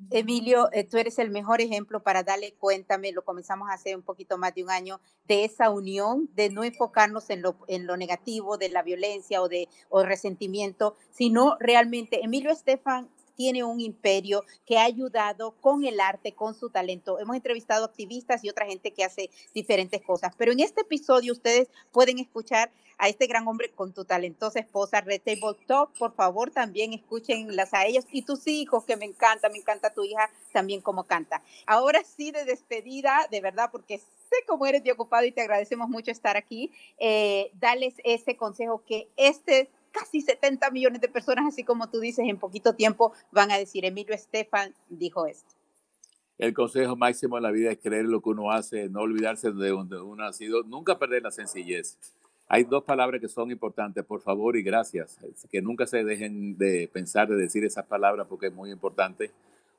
Emilio, 0.09 0.69
eh, 0.71 0.85
tú 0.85 0.97
eres 0.97 1.19
el 1.19 1.31
mejor 1.31 1.59
ejemplo 1.59 2.01
para 2.01 2.23
darle 2.23 2.53
cuéntame, 2.53 3.11
lo 3.11 3.25
comenzamos 3.25 3.69
hace 3.69 3.95
un 3.95 4.03
poquito 4.03 4.37
más 4.37 4.55
de 4.55 4.63
un 4.63 4.71
año, 4.71 5.01
de 5.27 5.43
esa 5.43 5.69
unión, 5.69 6.29
de 6.33 6.49
no 6.49 6.63
enfocarnos 6.63 7.29
en 7.29 7.41
lo, 7.41 7.57
en 7.67 7.85
lo 7.85 7.97
negativo, 7.97 8.57
de 8.57 8.69
la 8.69 8.83
violencia 8.83 9.41
o 9.41 9.49
de 9.49 9.67
o 9.89 10.03
resentimiento, 10.03 10.95
sino 11.11 11.57
realmente, 11.59 12.23
Emilio 12.23 12.51
Estefan 12.51 13.09
tiene 13.37 13.63
un 13.63 13.79
imperio 13.79 14.43
que 14.65 14.77
ha 14.77 14.83
ayudado 14.83 15.51
con 15.61 15.85
el 15.85 16.01
arte, 16.01 16.33
con 16.33 16.55
su 16.55 16.69
talento. 16.69 17.19
Hemos 17.19 17.37
entrevistado 17.37 17.85
activistas 17.85 18.43
y 18.43 18.49
otra 18.49 18.65
gente 18.65 18.91
que 18.91 19.05
hace 19.05 19.29
diferentes 19.53 20.01
cosas, 20.01 20.33
pero 20.37 20.51
en 20.51 20.59
este 20.59 20.81
episodio 20.81 21.31
ustedes 21.31 21.69
pueden 21.91 22.19
escuchar 22.19 22.71
a 22.97 23.09
este 23.09 23.27
gran 23.27 23.47
hombre 23.47 23.71
con 23.71 23.93
tu 23.93 24.05
talentosa 24.05 24.59
esposa, 24.59 25.01
Red 25.01 25.21
Table 25.21 25.57
Talk. 25.67 25.91
Por 25.97 26.13
favor, 26.15 26.51
también 26.51 26.93
escúchenlas 26.93 27.73
a 27.73 27.85
ellos 27.85 28.05
y 28.11 28.23
tus 28.23 28.47
hijos, 28.47 28.85
que 28.85 28.97
me 28.97 29.05
encanta, 29.05 29.49
me 29.49 29.59
encanta 29.59 29.93
tu 29.93 30.03
hija 30.03 30.29
también 30.51 30.81
como 30.81 31.03
canta. 31.03 31.43
Ahora 31.65 32.03
sí, 32.03 32.31
de 32.31 32.45
despedida, 32.45 33.27
de 33.29 33.41
verdad, 33.41 33.69
porque 33.71 33.99
sé 33.99 34.35
cómo 34.47 34.65
eres 34.65 34.83
de 34.83 34.91
ocupado 34.91 35.25
y 35.25 35.31
te 35.31 35.41
agradecemos 35.41 35.89
mucho 35.89 36.11
estar 36.11 36.37
aquí. 36.37 36.71
Eh, 36.97 37.51
dales 37.53 37.93
ese 38.03 38.35
consejo 38.35 38.83
que 38.85 39.07
este 39.15 39.69
casi 39.91 40.21
70 40.21 40.69
millones 40.71 41.01
de 41.01 41.09
personas, 41.09 41.45
así 41.47 41.63
como 41.63 41.89
tú 41.89 41.99
dices, 41.99 42.25
en 42.27 42.37
poquito 42.37 42.75
tiempo 42.75 43.13
van 43.31 43.51
a 43.51 43.57
decir, 43.57 43.85
Emilio 43.85 44.13
Estefan 44.13 44.73
dijo 44.89 45.25
esto. 45.25 45.55
El 46.37 46.53
consejo 46.53 46.95
máximo 46.95 47.37
en 47.37 47.43
la 47.43 47.51
vida 47.51 47.71
es 47.71 47.79
creer 47.79 48.05
lo 48.05 48.21
que 48.21 48.29
uno 48.29 48.51
hace, 48.51 48.89
no 48.89 49.01
olvidarse 49.01 49.51
de 49.51 49.69
donde 49.69 49.99
uno 49.99 50.23
ha 50.23 50.33
sido, 50.33 50.61
nunca 50.63 50.99
perder 50.99 51.23
la 51.23 51.31
sencillez. 51.31 51.97
Hay 52.47 52.63
dos 52.63 52.83
palabras 52.83 53.19
que 53.19 53.27
son 53.27 53.51
importantes, 53.51 54.05
por 54.05 54.21
favor 54.21 54.55
y 54.55 54.61
gracias, 54.61 55.17
que 55.49 55.61
nunca 55.61 55.87
se 55.87 56.03
dejen 56.03 56.57
de 56.57 56.87
pensar, 56.93 57.27
de 57.27 57.35
decir 57.35 57.65
esas 57.65 57.85
palabras 57.85 58.27
porque 58.29 58.47
es 58.47 58.53
muy 58.53 58.71
importante. 58.71 59.31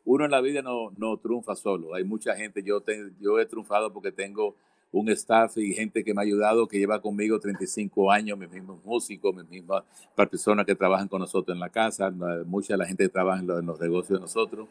Uno 0.04 0.24
en 0.24 0.32
la 0.32 0.40
vida 0.40 0.60
no, 0.60 0.90
no 0.96 1.16
triunfa 1.18 1.54
solo, 1.54 1.94
hay 1.94 2.02
mucha 2.02 2.34
gente, 2.34 2.62
yo, 2.62 2.82
yo 3.20 3.38
he 3.38 3.46
triunfado 3.46 3.92
porque 3.92 4.10
tengo 4.10 4.56
un 4.90 5.08
staff 5.10 5.56
y 5.58 5.74
gente 5.74 6.02
que 6.02 6.14
me 6.14 6.22
ha 6.22 6.24
ayudado, 6.24 6.66
que 6.66 6.78
lleva 6.78 7.00
conmigo 7.00 7.38
35 7.38 8.10
años, 8.10 8.38
mis 8.38 8.50
mismos 8.50 8.82
músicos, 8.84 9.34
mis 9.34 9.48
mismas 9.48 9.84
personas 10.14 10.64
que 10.64 10.74
trabajan 10.74 11.08
con 11.08 11.20
nosotros 11.20 11.54
en 11.54 11.60
la 11.60 11.68
casa, 11.68 12.10
mucha 12.46 12.76
la 12.76 12.86
gente 12.86 13.04
que 13.04 13.10
trabaja 13.10 13.40
en 13.40 13.46
los, 13.46 13.80
negocios 13.80 14.18
de 14.18 14.22
nosotros. 14.22 14.66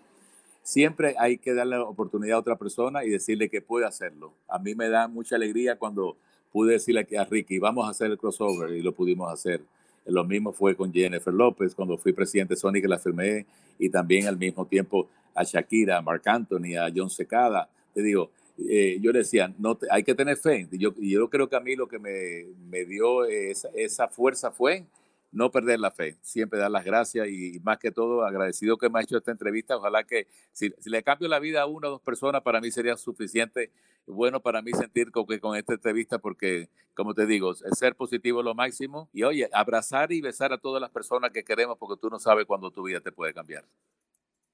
Siempre 0.64 1.16
hay 1.18 1.38
que 1.38 1.54
darle 1.54 1.78
la 1.78 1.84
oportunidad 1.84 2.38
a 2.38 2.40
otra 2.40 2.58
persona 2.58 3.06
y 3.06 3.10
decirle 3.10 3.50
que 3.50 3.62
puede 3.62 3.86
hacerlo. 3.86 4.34
A 4.48 4.60
mí 4.60 4.76
me 4.76 4.90
da 4.90 5.08
mucha 5.08 5.36
alegría 5.36 5.78
cuando 5.78 6.18
pude 6.52 6.74
decirle 6.74 7.08
a 7.18 7.24
Ricky, 7.24 7.60
vamos 7.60 7.88
a 7.88 7.92
hacer 7.92 8.12
el 8.12 8.18
crossover 8.18 8.72
y 8.72 8.82
lo 8.82 8.92
pudimos 8.92 9.32
hacer. 9.32 9.62
Lo 10.06 10.24
mismo 10.24 10.52
fue 10.52 10.76
con 10.76 10.92
Jennifer 10.92 11.34
López, 11.34 11.76
cuando 11.76 11.98
fui 11.98 12.14
presidente 12.14 12.56
de 12.56 12.60
Sony 12.60 12.82
que 12.82 12.88
la 12.88 12.98
firmé, 12.98 13.46
y 13.78 13.90
también 13.90 14.26
al 14.28 14.38
mismo 14.38 14.66
tiempo 14.66 15.08
a 15.36 15.44
Shakira, 15.44 15.98
a 15.98 16.02
Marc 16.02 16.26
Anthony, 16.28 16.76
a 16.80 16.90
John 16.94 17.10
Secada. 17.10 17.70
Te 17.94 18.02
digo, 18.02 18.32
eh, 18.58 18.98
yo 19.02 19.12
le 19.12 19.20
decía, 19.20 19.54
no 19.60 19.78
hay 19.92 20.04
que 20.04 20.16
tener 20.16 20.38
fe. 20.38 20.68
Y 20.72 20.80
yo, 20.80 21.30
creo 21.30 21.48
que 21.48 21.56
a 21.56 21.60
mí 21.60 21.76
lo 21.76 21.88
que 21.88 22.00
me, 22.00 22.86
dio 22.86 23.26
esa, 23.26 24.08
fuerza 24.08 24.52
fue 24.52 24.86
no 25.32 25.52
perder 25.52 25.80
la 25.80 25.92
fe, 25.92 26.16
siempre 26.22 26.58
dar 26.58 26.72
las 26.72 26.86
gracias 26.86 27.28
y, 27.28 27.60
más 27.60 27.78
que 27.78 27.92
todo 27.92 28.24
agradecido 28.26 28.78
que 28.78 28.90
me 28.90 29.00
ha 29.00 29.04
hecho 29.04 29.18
esta 29.18 29.32
entrevista. 29.32 29.78
Ojalá 29.78 30.04
que 30.04 30.28
si, 30.54 30.74
le 30.86 31.04
cambio 31.04 31.28
la 31.28 31.40
vida 31.40 31.62
a 31.62 31.66
una 31.66 31.90
o 31.90 31.92
dos 31.92 32.02
personas, 32.02 32.42
para 32.42 32.62
mí 32.62 32.72
sería 32.72 32.98
suficiente, 32.98 33.72
bueno 34.08 34.40
para 34.42 34.62
mí 34.62 34.72
sentir 34.72 35.12
con, 35.12 35.28
esta 35.56 35.74
entrevista, 35.74 36.18
porque 36.18 36.70
como 36.96 37.14
te 37.14 37.28
digo, 37.28 37.54
ser 37.54 37.96
positivo 37.96 38.40
es 38.40 38.46
lo 38.46 38.56
máximo 38.56 39.10
y 39.14 39.24
oye, 39.24 39.50
abrazar 39.54 40.12
y 40.12 40.22
besar 40.22 40.54
a 40.54 40.58
todas 40.58 40.82
las 40.82 40.90
personas 40.90 41.32
que 41.32 41.44
queremos, 41.44 41.78
porque 41.78 42.00
tú 42.02 42.10
no 42.10 42.18
sabes 42.18 42.46
cuándo 42.46 42.72
tu 42.72 42.84
vida 42.84 43.02
te 43.02 43.12
puede 43.12 43.34
cambiar. 43.34 43.66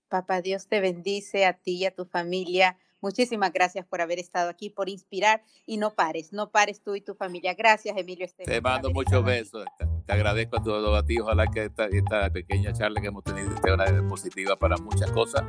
Papá 0.10 0.42
Dios 0.42 0.68
te 0.68 0.82
bendice 0.82 1.46
a 1.46 1.54
ti 1.54 1.78
y 1.78 1.86
a 1.86 1.96
tu 1.96 2.06
familia. 2.06 2.78
Muchísimas 3.04 3.52
gracias 3.52 3.86
por 3.86 4.00
haber 4.00 4.18
estado 4.18 4.50
aquí, 4.50 4.70
por 4.70 4.88
inspirar 4.88 5.44
y 5.66 5.76
no 5.76 5.92
pares, 5.92 6.32
no 6.32 6.52
pares 6.52 6.82
tú 6.82 6.96
y 6.96 7.02
tu 7.02 7.16
familia. 7.16 7.54
Gracias, 7.54 7.98
Emilio 7.98 8.26
Te 8.46 8.62
mando 8.62 8.92
muchos 8.92 9.26
besos. 9.26 9.66
Te 10.06 10.14
agradezco 10.14 10.56
a 10.56 10.64
todos 10.64 10.98
a 10.98 11.06
ti. 11.06 11.20
Ojalá 11.20 11.48
que 11.48 11.66
esta, 11.66 11.88
esta, 11.88 12.30
pequeña 12.30 12.72
charla 12.72 13.02
que 13.02 13.08
hemos 13.08 13.26
tenido 13.26 13.52
sea 13.62 13.74
una 13.74 14.08
positiva 14.08 14.56
para 14.56 14.78
muchas 14.78 15.12
cosas 15.12 15.44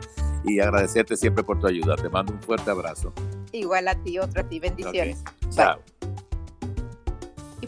y 0.44 0.58
agradecerte 0.58 1.16
siempre 1.16 1.44
por 1.44 1.60
tu 1.60 1.68
ayuda. 1.68 1.94
Te 1.94 2.08
mando 2.08 2.32
un 2.32 2.42
fuerte 2.42 2.72
abrazo. 2.72 3.12
Igual 3.52 3.86
a 3.86 4.02
ti, 4.02 4.18
otro 4.18 4.40
a 4.40 4.48
ti. 4.48 4.58
Bendiciones. 4.58 5.22
Chao 5.50 5.78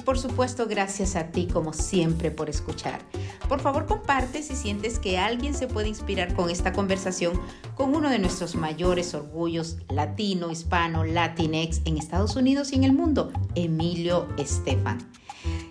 por 0.07 0.19
supuesto, 0.19 0.67
gracias 0.69 1.17
a 1.17 1.33
ti 1.33 1.49
como 1.53 1.73
siempre 1.73 2.31
por 2.31 2.49
escuchar. 2.49 3.01
Por 3.49 3.61
favor, 3.61 3.87
comparte 3.87 4.43
si 4.43 4.57
sientes 4.57 4.99
que 4.99 5.19
alguien 5.19 5.55
se 5.55 5.69
puede 5.69 5.89
inspirar 5.89 6.35
con 6.35 6.51
esta 6.51 6.73
conversación 6.73 7.41
con 7.75 7.95
uno 7.95 8.11
de 8.11 8.19
nuestros 8.19 8.57
mayores 8.57 9.15
orgullos 9.15 9.77
latino, 9.89 10.51
hispano, 10.51 11.05
latinex 11.05 11.81
en 11.85 11.97
Estados 11.97 12.35
Unidos 12.35 12.73
y 12.73 12.77
en 12.77 12.85
el 12.85 12.93
mundo, 12.93 13.33
Emilio 13.55 14.29
Estefan. 14.37 14.99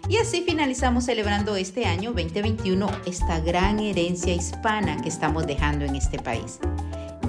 Y 0.07 0.17
así 0.17 0.43
finalizamos 0.43 1.05
celebrando 1.05 1.55
este 1.55 1.85
año 1.85 2.11
2021 2.13 2.88
esta 3.05 3.39
gran 3.39 3.79
herencia 3.79 4.33
hispana 4.33 5.01
que 5.01 5.09
estamos 5.09 5.45
dejando 5.47 5.83
en 5.83 5.95
este 5.95 6.19
país. 6.19 6.59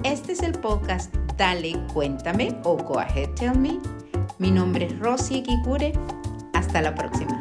Este 0.04 0.32
es 0.32 0.42
el 0.42 0.52
podcast 0.52 1.12
Dale, 1.36 1.74
cuéntame 1.92 2.56
o 2.64 2.76
Go 2.76 2.98
Ahead 2.98 3.30
Tell 3.30 3.58
Me. 3.58 3.78
Mi 4.38 4.50
nombre 4.50 4.86
es 4.86 4.98
Rosy 4.98 5.38
Equicure. 5.38 5.92
Hasta 6.52 6.80
la 6.80 6.94
próxima. 6.94 7.35